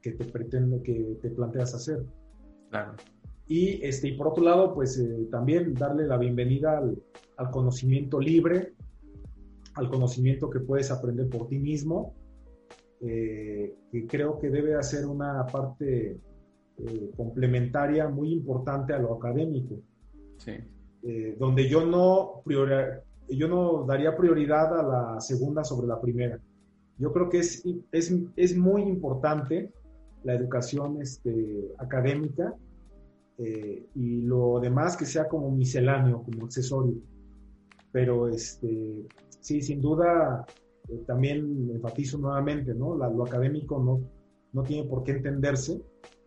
que, 0.00 0.12
te 0.12 0.24
pretende, 0.24 0.82
que 0.82 1.18
te 1.20 1.30
planteas 1.30 1.74
hacer. 1.74 2.04
Claro. 2.70 2.94
Y, 3.48 3.84
este, 3.84 4.08
y 4.08 4.16
por 4.16 4.28
otro 4.28 4.44
lado, 4.44 4.74
pues 4.74 4.98
eh, 4.98 5.28
también 5.30 5.74
darle 5.74 6.06
la 6.06 6.16
bienvenida 6.16 6.78
al, 6.78 7.02
al 7.36 7.50
conocimiento 7.50 8.20
libre, 8.20 8.74
al 9.74 9.88
conocimiento 9.88 10.50
que 10.50 10.60
puedes 10.60 10.90
aprender 10.90 11.28
por 11.28 11.48
ti 11.48 11.58
mismo, 11.58 12.14
eh, 13.00 13.74
que 13.90 14.06
creo 14.06 14.38
que 14.38 14.48
debe 14.48 14.76
hacer 14.76 15.06
una 15.06 15.44
parte 15.46 16.18
eh, 16.78 17.10
complementaria 17.16 18.08
muy 18.08 18.32
importante 18.32 18.92
a 18.92 18.98
lo 18.98 19.14
académico. 19.14 19.76
Eh, 21.04 21.36
donde 21.38 21.68
yo 21.68 21.84
no, 21.84 22.42
yo 23.28 23.48
no 23.48 23.84
daría 23.84 24.16
prioridad 24.16 24.78
a 24.78 24.82
la 24.82 25.20
segunda 25.20 25.64
sobre 25.64 25.86
la 25.86 26.00
primera. 26.00 26.38
Yo 26.98 27.12
creo 27.12 27.28
que 27.28 27.38
es, 27.38 27.64
es, 27.90 28.14
es 28.36 28.56
muy 28.56 28.82
importante 28.82 29.72
la 30.24 30.34
educación 30.34 31.00
este, 31.00 31.72
académica 31.78 32.54
y 33.94 34.20
lo 34.20 34.60
demás 34.60 34.96
que 34.96 35.04
sea 35.04 35.26
como 35.26 35.50
misceláneo, 35.50 36.22
como 36.22 36.44
accesorio. 36.44 36.94
Pero 37.90 38.28
este, 38.28 39.04
sí, 39.40 39.60
sin 39.60 39.80
duda, 39.80 40.46
eh, 40.88 41.02
también 41.06 41.70
enfatizo 41.72 42.18
nuevamente, 42.18 42.74
¿no? 42.74 42.96
lo 42.96 43.24
académico 43.24 43.78
no, 43.82 44.00
no 44.52 44.62
tiene 44.62 44.88
por 44.88 45.04
qué 45.04 45.12
entenderse 45.12 45.80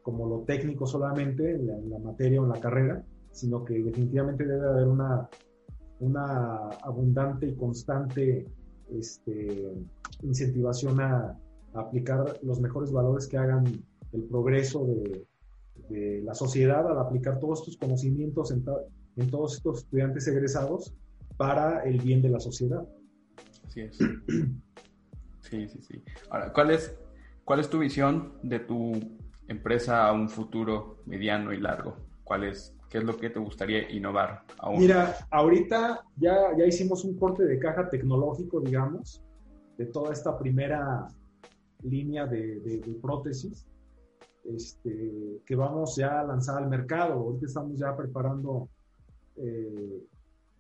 como 0.05 0.29
lo 0.29 0.41
técnico 0.41 0.85
solamente 0.85 1.55
en 1.55 1.89
la, 1.89 1.97
materia 1.97 2.39
o 2.39 2.45
la 2.45 2.59
carrera, 2.59 3.03
sino 3.31 3.65
que 3.65 3.73
definitivamente 3.81 4.45
debe 4.45 4.67
haber 4.69 4.87
una, 4.87 5.27
una 5.99 6.69
abundante 6.83 7.47
y 7.47 7.55
constante 7.55 8.47
este, 8.91 9.73
incentivación 10.21 11.01
a, 11.01 11.39
aplicar 11.73 12.37
los 12.41 12.61
mejores 12.61 12.89
valores 12.93 13.27
que 13.27 13.37
hagan 13.37 13.65
el 14.13 14.23
progreso 14.23 14.85
de, 14.85 15.25
la 16.23 16.33
sociedad 16.33 16.89
al 16.89 16.97
aplicar 16.99 17.39
todos 17.39 17.59
estos 17.59 17.77
conocimientos 17.77 18.49
en, 18.51 18.63
en, 19.17 19.29
todos 19.29 19.55
estos 19.55 19.79
estudiantes 19.79 20.25
egresados 20.27 20.95
para 21.35 21.83
el 21.83 21.99
bien 21.99 22.21
de 22.21 22.29
la 22.29 22.39
sociedad. 22.39 22.87
Así 23.65 23.81
es. 23.81 23.97
Sí, 25.41 25.67
sí, 25.67 25.79
sí. 25.81 26.01
Ahora, 26.29 26.53
¿cuál 26.53 26.71
es, 26.71 26.95
cuál 27.43 27.59
es 27.59 27.69
tu 27.69 27.79
visión 27.79 28.33
de 28.41 28.59
tu 28.59 28.93
empresa 29.47 30.08
a 30.08 30.13
un 30.13 30.29
futuro 30.29 30.97
mediano 31.05 31.53
y 31.53 31.60
largo? 31.60 31.95
¿Cuál 32.23 32.51
¿Qué 32.89 32.99
es 32.99 33.03
lo 33.03 33.17
que 33.17 33.29
te 33.29 33.39
gustaría 33.39 33.91
innovar 33.91 34.43
aún? 34.58 34.79
Mira, 34.79 35.15
ahorita 35.29 36.03
ya, 36.17 36.55
ya 36.58 36.65
hicimos 36.65 37.03
un 37.03 37.17
corte 37.17 37.43
de 37.43 37.60
caja 37.60 37.89
tecnológico, 37.89 38.62
digamos, 38.62 39.21
de 39.77 39.86
toda 39.88 40.13
esta 40.13 40.38
primera 40.38 41.08
línea 41.84 42.25
de, 42.25 42.81
prótesis 43.01 43.65
este, 44.43 45.41
que 45.45 45.55
vamos 45.55 45.95
ya 45.95 46.21
a 46.21 46.23
lanzar 46.23 46.63
al 46.63 46.69
mercado. 46.69 47.13
Ahorita 47.13 47.47
estamos 47.47 47.79
ya 47.79 47.95
preparando 47.95 48.69
eh, 49.36 50.03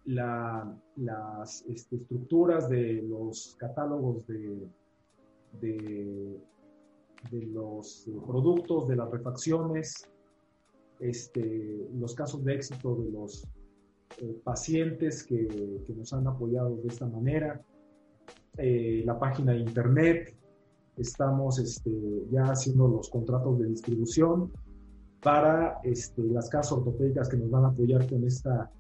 las 0.05 1.63
este, 1.67 1.95
estructuras 1.97 2.69
de 2.69 3.03
los 3.07 3.55
catálogos 3.57 4.25
de, 4.27 4.67
los 7.31 8.09
productos, 8.25 8.87
de 8.87 8.95
las 8.95 9.09
refacciones, 9.11 10.09
este, 10.99 11.89
los 11.93 12.15
casos 12.15 12.43
de 12.43 12.55
éxito 12.55 12.95
de 12.95 13.11
los 13.11 13.47
eh, 14.17 14.39
pacientes 14.43 15.23
que, 15.23 15.83
nos 15.95 16.13
han 16.13 16.27
apoyado 16.27 16.77
de 16.77 16.87
esta 16.87 17.05
manera, 17.07 17.61
eh, 18.57 19.03
la 19.05 19.19
página 19.19 19.51
de 19.51 19.59
internet, 19.59 20.35
estamos 20.97 21.59
este, 21.59 21.91
ya 22.31 22.43
haciendo 22.43 22.87
los 22.87 23.09
contratos 23.09 23.59
de 23.59 23.67
distribución 23.67 24.51
para 25.21 25.79
este, 25.83 26.21
las 26.23 26.49
casas 26.49 26.73
ortopédicas 26.73 27.27
que 27.27 27.37
nos 27.37 27.49
van 27.49 27.65
a 27.65 27.67
apoyar 27.69 28.07
con 28.07 28.23
esta 28.23 28.71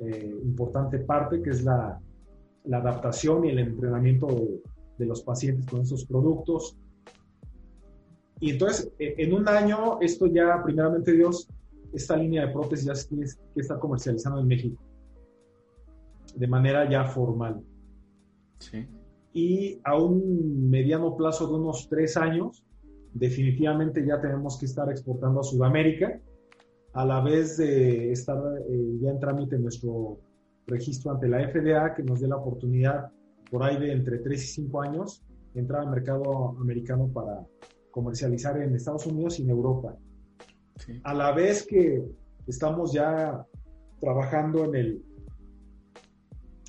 eh, 0.00 0.40
importante 0.44 1.00
parte, 1.00 1.42
que 1.42 1.50
es 1.50 1.64
la, 1.64 2.00
la, 2.64 2.76
adaptación 2.78 3.44
y 3.44 3.50
el 3.50 3.58
entrenamiento 3.58 4.28
de, 4.96 5.06
los 5.06 5.22
pacientes 5.22 5.66
con 5.66 5.80
estos 5.80 6.04
productos. 6.04 6.78
Y 8.40 8.50
entonces, 8.50 8.92
e, 8.98 9.14
en 9.18 9.32
un 9.32 9.48
año, 9.48 10.00
esto 10.00 10.26
ya, 10.26 10.62
primeramente 10.64 11.12
Dios, 11.12 11.48
esta 11.92 12.16
línea 12.16 12.46
de 12.46 12.52
prótesis 12.52 12.86
ya 12.86 12.94
se 12.94 13.08
tiene 13.08 13.26
que 13.54 13.60
estar 13.60 13.78
comercializando 13.78 14.40
en 14.40 14.46
México, 14.46 14.82
de 16.34 16.46
manera 16.46 16.88
ya 16.88 17.04
formal. 17.04 17.62
Sí. 18.58 18.86
Y 19.32 19.80
a 19.84 19.96
un 19.96 20.68
mediano 20.68 21.16
plazo 21.16 21.46
de 21.46 21.54
unos 21.54 21.88
tres 21.88 22.16
años, 22.16 22.64
definitivamente 23.12 24.04
ya 24.06 24.20
tenemos 24.20 24.58
que 24.58 24.66
estar 24.66 24.90
exportando 24.90 25.40
a 25.40 25.44
Sudamérica 25.44 26.20
a 26.92 27.04
la 27.04 27.20
vez 27.20 27.56
de 27.56 28.12
estar 28.12 28.38
eh, 28.68 28.98
ya 29.00 29.10
en 29.10 29.20
trámite 29.20 29.58
nuestro 29.58 30.18
registro 30.66 31.12
ante 31.12 31.28
la 31.28 31.48
FDA, 31.48 31.94
que 31.94 32.02
nos 32.02 32.20
dé 32.20 32.28
la 32.28 32.36
oportunidad 32.36 33.10
por 33.50 33.62
ahí 33.62 33.78
de 33.78 33.92
entre 33.92 34.18
3 34.18 34.42
y 34.42 34.46
5 34.46 34.82
años 34.82 35.24
entrar 35.54 35.82
al 35.82 35.90
mercado 35.90 36.56
americano 36.60 37.08
para 37.12 37.46
comercializar 37.98 38.60
en 38.60 38.74
Estados 38.74 39.06
Unidos 39.06 39.38
y 39.38 39.42
en 39.42 39.50
Europa. 39.50 39.96
A 41.02 41.14
la 41.14 41.32
vez 41.32 41.66
que 41.66 42.04
estamos 42.46 42.92
ya 42.92 43.44
trabajando 44.00 44.64
en 44.66 44.74
el, 44.76 45.04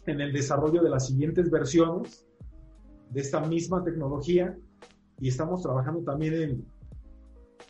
en 0.07 0.21
el 0.21 0.33
desarrollo 0.33 0.81
de 0.81 0.89
las 0.89 1.07
siguientes 1.07 1.49
versiones 1.49 2.25
de 3.11 3.21
esta 3.21 3.39
misma 3.41 3.83
tecnología 3.83 4.57
y 5.19 5.27
estamos 5.27 5.61
trabajando 5.61 6.01
también 6.01 6.33
en 6.33 6.65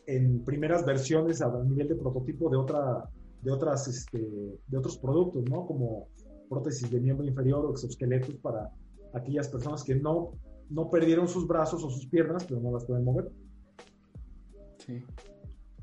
en 0.10 0.44
primeras 0.44 0.84
versiones 0.86 1.40
a 1.42 1.52
nivel 1.64 1.88
de 1.88 1.96
prototipo 1.96 2.50
de, 2.50 2.58
otra, 2.58 3.08
de, 3.44 3.52
otras, 3.52 3.88
este, 3.88 4.20
de 4.68 4.78
otros 4.78 4.98
productos, 4.98 5.44
¿no? 5.48 5.68
Como 5.68 6.08
prótesis 6.50 6.90
de 6.90 7.00
miembro 7.00 7.28
inferior 7.28 7.64
o 7.64 7.72
exoesqueletos 7.72 8.36
para 8.38 8.72
aquellas 9.14 9.48
personas 9.50 9.84
que 9.84 9.94
no, 9.94 10.32
no 10.72 10.90
perdieron 10.90 11.28
sus 11.28 11.46
brazos 11.48 11.84
o 11.84 11.92
sus 11.92 12.08
piernas, 12.08 12.44
pero 12.46 12.60
no 12.60 12.72
las 12.72 12.86
pueden 12.86 13.06
mover. 13.06 13.30
Sí. 14.90 15.06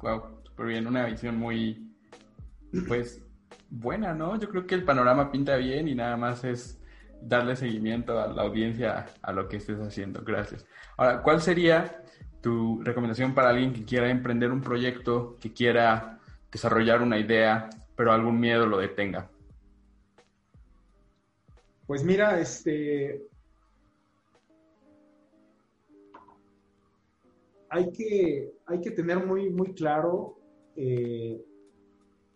Wow, 0.02 0.42
súper 0.42 0.66
bien. 0.66 0.86
Una 0.88 1.06
visión 1.06 1.36
muy, 1.36 1.94
pues, 2.88 3.22
buena, 3.70 4.14
¿no? 4.14 4.36
Yo 4.36 4.48
creo 4.48 4.66
que 4.66 4.74
el 4.74 4.82
panorama 4.82 5.30
pinta 5.30 5.56
bien 5.56 5.86
y 5.86 5.94
nada 5.94 6.16
más 6.16 6.42
es 6.42 6.80
darle 7.22 7.54
seguimiento 7.54 8.20
a 8.20 8.26
la 8.26 8.42
audiencia 8.42 9.06
a 9.22 9.32
lo 9.32 9.48
que 9.48 9.58
estés 9.58 9.78
haciendo. 9.78 10.22
Gracias. 10.24 10.66
Ahora, 10.96 11.22
¿cuál 11.22 11.40
sería 11.40 12.02
tu 12.42 12.82
recomendación 12.82 13.32
para 13.32 13.50
alguien 13.50 13.72
que 13.72 13.84
quiera 13.84 14.10
emprender 14.10 14.50
un 14.50 14.60
proyecto, 14.60 15.36
que 15.40 15.52
quiera 15.52 16.18
desarrollar 16.50 17.00
una 17.00 17.18
idea, 17.18 17.70
pero 17.94 18.12
algún 18.12 18.40
miedo 18.40 18.66
lo 18.66 18.78
detenga? 18.78 19.30
Pues 21.86 22.02
mira, 22.02 22.40
este, 22.40 23.22
hay 27.76 27.92
que, 27.92 28.54
hay 28.66 28.80
que 28.80 28.90
tener 28.90 29.24
muy, 29.24 29.50
muy 29.50 29.74
claro 29.74 30.38
eh, 30.76 31.44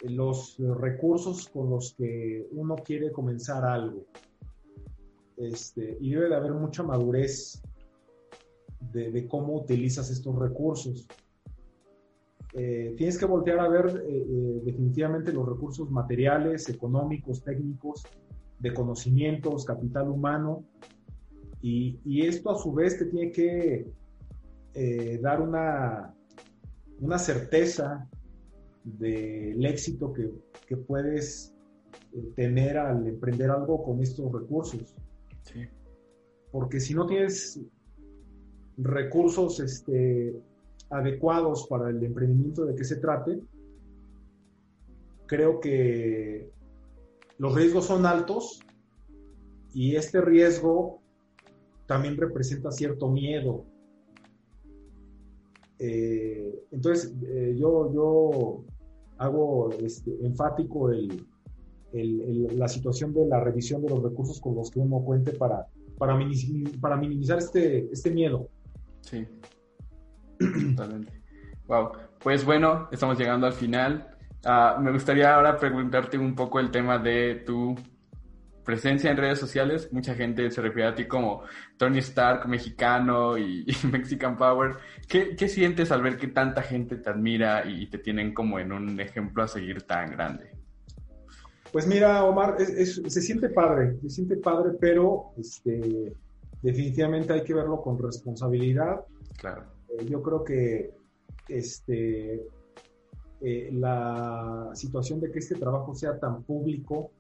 los 0.03 0.57
recursos 0.59 1.49
con 1.49 1.71
los 1.71 1.95
que 1.95 2.47
uno 2.53 2.77
quiere 2.77 3.11
comenzar 3.11 3.65
algo. 3.65 4.05
Este, 5.37 5.97
y 5.99 6.11
debe 6.11 6.29
de 6.29 6.35
haber 6.35 6.53
mucha 6.53 6.83
madurez 6.83 7.63
de, 8.93 9.27
cómo 9.29 9.55
utilizas 9.55 10.11
estos 10.11 10.39
recursos. 10.39 11.09
Eh, 12.53 12.95
tienes 12.99 13.17
que 13.17 13.25
voltear 13.25 13.61
a 13.61 13.69
ver 13.69 14.05
eh, 14.07 14.61
definitivamente 14.65 15.33
los 15.33 15.49
recursos 15.49 15.91
materiales, 15.91 16.69
económicos, 16.69 17.43
técnicos, 17.43 18.05
de 18.59 18.75
conocimientos, 18.75 19.65
capital 19.65 20.11
humano, 20.11 20.65
Y, 21.63 22.27
esto 22.27 22.51
a 22.51 22.59
su 22.59 22.73
vez 22.73 22.99
te 22.99 23.07
tiene 23.07 23.33
que 23.33 24.00
eh, 24.75 25.19
dar 25.23 25.41
una, 25.41 26.15
una 27.01 27.19
certeza 27.19 28.09
del 28.85 29.65
éxito 29.67 30.13
que, 30.13 30.31
que 30.67 30.77
puedes 30.77 31.55
eh, 32.13 32.33
tener 32.37 32.79
al 32.79 33.07
emprender 33.07 33.51
algo 33.51 33.83
con 33.83 34.03
estos 34.03 34.33
recursos. 34.33 34.95
Sí. 35.43 35.67
Porque 36.51 36.81
si 36.81 36.95
no 36.95 37.07
tienes 37.07 37.61
recursos 38.77 39.61
este, 39.61 40.35
adecuados 40.91 41.67
para 41.69 41.91
el 41.91 42.03
emprendimiento 42.03 42.65
de 42.65 42.75
que 42.75 42.85
se 42.85 42.97
trate, 42.97 43.41
creo 45.27 45.61
que 45.61 46.51
los 47.39 47.55
riesgos 47.55 47.87
son 47.87 48.05
altos 48.05 48.61
y 49.73 49.95
este 49.97 50.21
riesgo 50.21 51.01
también 51.87 52.17
representa 52.17 52.73
cierto 52.73 53.09
miedo. 53.09 53.65
Eh, 55.83 56.67
entonces, 56.71 57.15
eh, 57.27 57.57
yo, 57.59 57.91
yo 57.93 58.65
hago 59.17 59.71
este, 59.73 60.15
enfático 60.25 60.91
el, 60.91 61.27
la 61.93 62.69
situación 62.69 63.15
de 63.15 63.27
la 63.27 63.41
revisión 63.41 63.83
de 63.83 63.89
los 63.89 64.03
recursos 64.03 64.41
con 64.41 64.55
los 64.55 64.71
que 64.71 64.79
uno 64.79 65.03
cuente 65.03 65.33
para, 65.33 65.67
para, 65.99 66.17
para 66.81 66.97
minimizar 66.97 67.39
este, 67.39 67.91
este 67.91 68.11
miedo. 68.11 68.49
Sí, 69.01 69.27
totalmente. 70.77 71.13
Wow, 71.67 71.93
pues 72.23 72.45
bueno, 72.45 72.89
estamos 72.93 73.19
llegando 73.19 73.47
al 73.47 73.55
final. 73.55 74.07
Ah, 74.45 74.79
me 74.81 74.93
gustaría 74.93 75.35
ahora 75.35 75.57
preguntarte 75.57 76.19
un 76.19 76.35
poco 76.35 76.61
el 76.61 76.71
tema 76.71 76.99
de 76.99 77.43
tu 77.47 77.75
presencia 78.71 79.11
en 79.11 79.17
redes 79.17 79.41
sociales. 79.41 79.89
Mucha 79.91 80.15
gente 80.15 80.49
se 80.53 80.63
refiere 80.63 80.89
a 80.89 80.95
ti 80.95 81.07
como 81.07 81.43
Tony 81.77 81.99
Stark 81.99 82.47
mexicano 82.47 83.37
y, 83.49 83.67
Mexican 83.91 84.37
Power. 84.37 84.77
¿Qué, 85.09 85.35
¿Qué, 85.35 85.49
sientes 85.49 85.91
al 85.91 86.03
ver 86.03 86.17
que 86.17 86.29
tanta 86.29 86.63
gente 86.63 86.97
te 86.97 87.11
admira 87.11 87.69
y 87.69 87.89
te 87.89 87.99
tienen 87.99 88.33
como 88.33 88.61
en 88.61 88.71
un 88.71 89.01
ejemplo 89.01 89.43
a 89.43 89.49
seguir 89.49 89.83
tan 89.83 90.13
grande? 90.13 90.53
Pues 91.73 91.87
mira, 91.87 92.25
Omar, 92.25 92.57
se 92.61 93.21
siente 93.21 93.49
padre, 93.49 93.97
se 94.03 94.11
siente 94.11 94.37
padre, 94.37 94.77
pero 94.81 95.33
este, 95.37 96.13
definitivamente 96.63 97.33
hay 97.33 97.43
que 97.43 97.55
verlo 97.55 97.81
con 97.81 97.99
responsabilidad. 97.99 99.01
Claro. 99.37 99.65
Eh, 99.89 100.05
yo 100.07 100.23
creo 100.23 100.45
que 100.45 100.93
este, 101.49 102.47
eh, 103.41 103.71
la 103.73 104.71
situación 104.75 105.21
de 105.21 105.31
que 105.33 105.41
este 105.41 105.57
trabajo 105.57 105.95
sea 105.95 106.19
tan 106.19 106.45
público, 106.45 107.11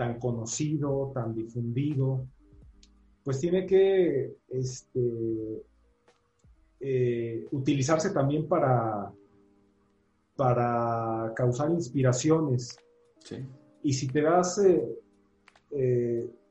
tan 0.00 0.18
conocido, 0.18 1.12
tan 1.12 1.34
difundido, 1.34 2.26
pues 3.22 3.38
tiene 3.38 3.66
que 3.66 4.34
este, 4.48 5.62
eh, 6.80 7.46
utilizarse 7.50 8.08
también 8.08 8.48
para, 8.48 9.12
para 10.36 11.34
causar 11.36 11.70
inspiraciones. 11.70 12.78
Sí. 13.18 13.46
Y 13.82 13.92
si 13.92 14.08
te 14.08 14.22
das 14.22 14.58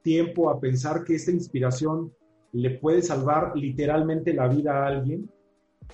tiempo 0.03 0.51
a 0.51 0.59
pensar 0.59 1.03
que 1.03 1.15
esta 1.15 1.31
inspiración 1.31 2.13
le 2.51 2.77
puede 2.77 3.01
salvar 3.01 3.57
literalmente 3.57 4.31
la 4.31 4.47
vida 4.47 4.83
a 4.83 4.87
alguien, 4.89 5.27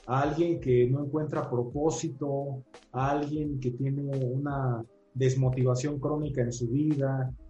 a 0.08 0.24
alguien 0.24 0.60
que 0.60 0.90
no 0.90 1.06
encuentra 1.06 1.50
propósito, 1.50 2.66
a 2.92 3.12
alguien 3.12 3.62
que 3.62 3.72
tiene 3.72 4.04
una 4.26 4.84
desmotivación 5.14 6.00
crónica 6.00 6.42
en 6.42 6.52
su 6.52 6.68
vida, 6.68 7.34
eh, 7.34 7.45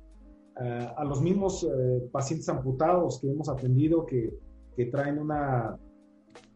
a 0.57 1.03
los 1.03 1.21
mismos 1.21 1.63
eh, 1.63 2.09
pacientes 2.11 2.47
amputados 2.47 3.19
que 3.19 3.29
hemos 3.29 3.49
atendido 3.49 4.05
que, 4.05 4.33
que 4.75 4.85
traen 4.85 5.19
una, 5.19 5.77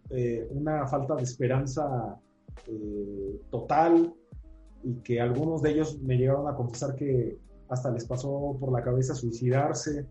eh, 0.10 0.48
una 0.52 0.88
falta 0.88 1.16
de 1.16 1.24
esperanza 1.24 2.18
total 3.50 4.14
y 4.84 4.96
que 5.02 5.20
algunos 5.20 5.62
de 5.62 5.72
ellos 5.72 6.00
me 6.02 6.18
llegaron 6.18 6.48
a 6.48 6.56
confesar 6.56 6.96
que 6.96 7.38
hasta 7.70 7.92
les 7.92 8.06
pasó 8.06 8.58
por 8.60 8.72
la 8.72 8.84
cabeza 8.84 9.14
suicidarse. 9.14 10.06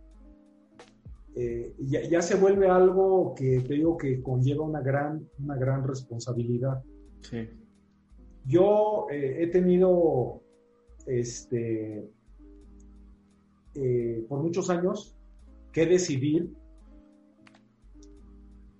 Eh, 1.34 1.74
ya, 1.78 2.20
se 2.20 2.36
vuelve 2.36 2.68
algo 2.68 3.34
que 3.34 3.60
te 3.60 3.74
digo 3.74 3.96
que 3.96 4.22
conlleva 4.22 4.64
una 4.64 4.80
gran, 4.80 5.28
una 5.38 5.56
gran 5.56 5.86
responsabilidad. 5.86 6.82
Sí. 7.20 7.48
Yo 8.44 9.06
eh, 9.10 9.42
he 9.42 9.46
tenido, 9.48 10.42
este, 11.06 12.10
eh, 13.80 14.24
por 14.28 14.42
muchos 14.42 14.70
años, 14.70 15.16
que 15.72 15.86
decidir 15.86 16.50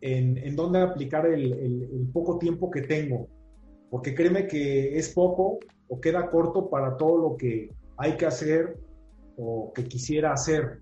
en, 0.01 0.39
en 0.39 0.57
dónde 0.57 0.81
aplicar 0.81 1.27
el, 1.27 1.53
el, 1.53 2.09
poco 2.13 2.39
tiempo 2.39 2.71
que 2.71 2.83
tengo, 2.83 3.29
porque 3.91 4.15
créeme 4.15 4.47
que 4.47 4.97
es 4.97 5.11
poco 5.11 5.59
o 5.89 6.01
queda 6.01 6.31
corto 6.31 6.69
para 6.69 6.97
todo 6.97 7.19
lo 7.19 7.37
que 7.37 7.71
hay 7.97 8.17
que 8.17 8.27
hacer 8.27 8.79
o 9.37 9.73
que 9.73 9.85
quisiera 9.85 10.33
hacer 10.33 10.81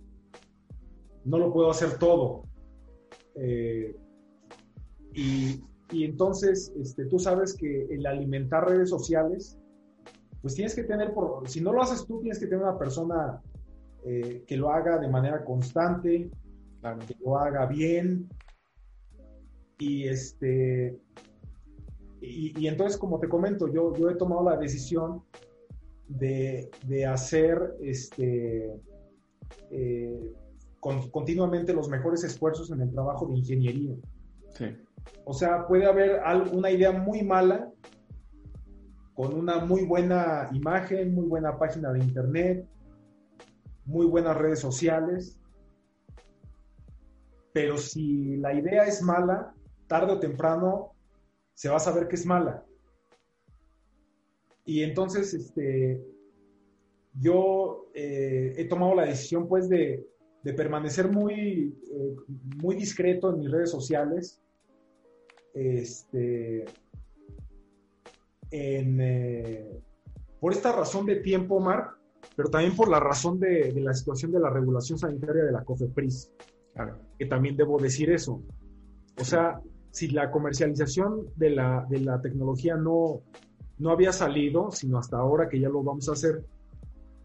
no 1.27 1.39
lo 1.39 1.53
puedo 1.53 1.71
hacer 1.71 1.99
todo. 1.99 2.45
Eh, 3.35 3.95
y, 5.13 5.63
entonces, 5.91 6.73
este, 6.81 7.05
tú 7.07 7.19
sabes 7.19 7.55
que 7.55 7.87
el 7.91 8.07
alimentar 8.07 8.69
redes 8.69 8.91
sociales, 8.91 9.59
pues 10.41 10.55
tienes 10.55 10.75
que 10.75 10.85
tener, 10.85 11.13
por, 11.13 11.49
si 11.49 11.61
no 11.61 11.73
lo 11.73 11.83
haces 11.83 12.07
tú, 12.07 12.21
tienes 12.21 12.39
que 12.39 12.47
tener 12.47 12.63
una 12.63 12.79
persona 12.79 13.43
eh, 14.05 14.45
que 14.47 14.57
lo 14.57 14.71
haga 14.71 14.99
de 14.99 15.09
manera 15.09 15.45
constante, 15.45 16.31
que 17.07 17.17
lo 17.25 17.39
haga 17.39 17.67
bien. 17.67 18.29
Y 19.79 20.09
este, 20.09 20.99
y, 22.21 22.67
entonces, 22.67 22.99
como 22.99 23.19
te 23.19 23.29
comento, 23.29 23.69
yo, 23.69 23.95
yo 23.95 24.11
he 24.11 24.15
tomado 24.15 24.43
la 24.43 24.57
decisión 24.57 25.23
de, 26.09 26.71
hacer 27.09 27.77
este, 27.81 28.73
eh, 29.71 30.33
continuamente 30.81 31.73
los 31.73 31.89
mejores 31.89 32.25
esfuerzos 32.25 32.71
en 32.71 32.81
el 32.81 32.91
trabajo 32.91 33.27
de 33.27 33.37
ingeniería. 33.37 33.95
Sí. 34.51 34.67
O 35.25 35.33
sea, 35.33 35.67
puede 35.67 35.87
haber 35.87 36.21
una 36.53 36.71
idea 36.71 36.93
muy 36.93 37.23
mala 37.23 37.71
con 39.15 39.35
una 39.35 39.65
muy 39.65 39.85
buena 39.85 40.49
imagen, 40.53 41.15
muy 41.15 41.27
buena 41.27 41.59
página 41.59 41.93
de 41.93 42.01
internet, 42.01 42.67
muy 43.87 44.07
buenas 44.07 44.37
redes 44.37 44.61
sociales, 44.61 45.39
pero 47.53 47.79
si 47.79 48.37
la 48.37 48.53
idea 48.53 48.85
es 48.85 49.01
mala, 49.01 49.55
tarde 49.87 50.13
o 50.13 50.21
temprano 50.21 50.93
se 51.55 51.71
va 51.71 51.77
a 51.77 51.81
saber 51.81 52.07
que 52.09 52.17
es 52.17 52.27
mala. 52.27 52.65
Y 54.65 54.83
entonces, 54.83 55.33
este, 55.33 56.05
yo 57.15 57.89
eh, 57.95 58.53
he 58.57 58.65
tomado 58.67 58.95
la 58.95 59.07
decisión, 59.07 59.49
pues, 59.49 59.69
de, 59.69 60.07
de 60.43 60.53
permanecer 60.53 61.09
muy, 61.09 61.75
eh, 61.91 62.17
muy 62.63 62.77
discreto 62.77 63.31
en 63.31 63.39
mis 63.39 63.51
redes 63.51 63.71
sociales. 63.71 64.41
Este, 65.55 66.67
eh, 68.51 69.81
por 70.41 70.53
esta 70.53 70.73
razón 70.73 71.07
de 71.07 71.17
tiempo, 71.17 71.57
Omar, 71.57 71.96
pero 72.37 72.51
también 72.51 72.77
por 72.77 72.89
la 72.89 73.01
razón 73.01 73.41
de, 73.41 73.73
la 73.81 73.95
situación 73.95 74.31
de 74.31 74.41
la 74.41 74.51
regulación 74.51 74.99
sanitaria 74.99 75.45
de 75.45 75.53
la 75.53 75.65
COFEPRIS, 75.65 76.33
que 77.19 77.27
también 77.27 77.57
debo 77.57 77.79
decir 77.79 78.11
eso. 78.11 78.43
O 79.19 79.25
sea, 79.25 79.61
si 79.91 80.09
la 80.09 80.31
comercialización 80.31 81.29
de 81.37 81.51
la, 81.51 81.87
de 81.89 82.01
la 82.01 82.21
tecnología 82.21 82.77
no, 82.77 83.23
no 83.79 83.91
había 83.91 84.13
salido, 84.13 84.71
sino 84.71 84.99
hasta 84.99 85.17
ahora 85.17 85.49
que 85.49 85.59
ya 85.59 85.71
lo 85.71 85.83
vamos 85.83 86.09
a 86.11 86.13
hacer, 86.13 86.45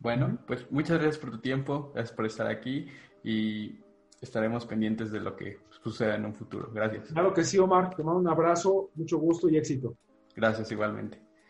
bueno, 0.00 0.38
pues 0.46 0.70
muchas 0.70 0.98
gracias 0.98 1.18
por 1.18 1.30
tu 1.30 1.38
tiempo, 1.38 1.90
gracias 1.94 2.14
por 2.14 2.26
estar 2.26 2.46
aquí 2.46 2.86
y 3.24 3.80
estaremos 4.20 4.66
pendientes 4.66 5.10
de 5.10 5.20
lo 5.20 5.36
que 5.36 5.58
suceda 5.82 6.16
en 6.16 6.26
un 6.26 6.34
futuro. 6.34 6.70
Gracias. 6.72 7.08
Claro 7.08 7.32
que 7.32 7.44
sí, 7.44 7.58
Omar, 7.58 7.94
te 7.94 8.02
mando 8.02 8.20
un 8.20 8.28
abrazo, 8.28 8.90
mucho 8.94 9.18
gusto 9.18 9.48
y 9.48 9.56
éxito. 9.56 9.96
Gracias 10.34 10.70
igualmente. 10.72 11.27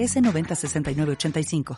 NMLS 0.00 0.16
906985. 0.16 1.64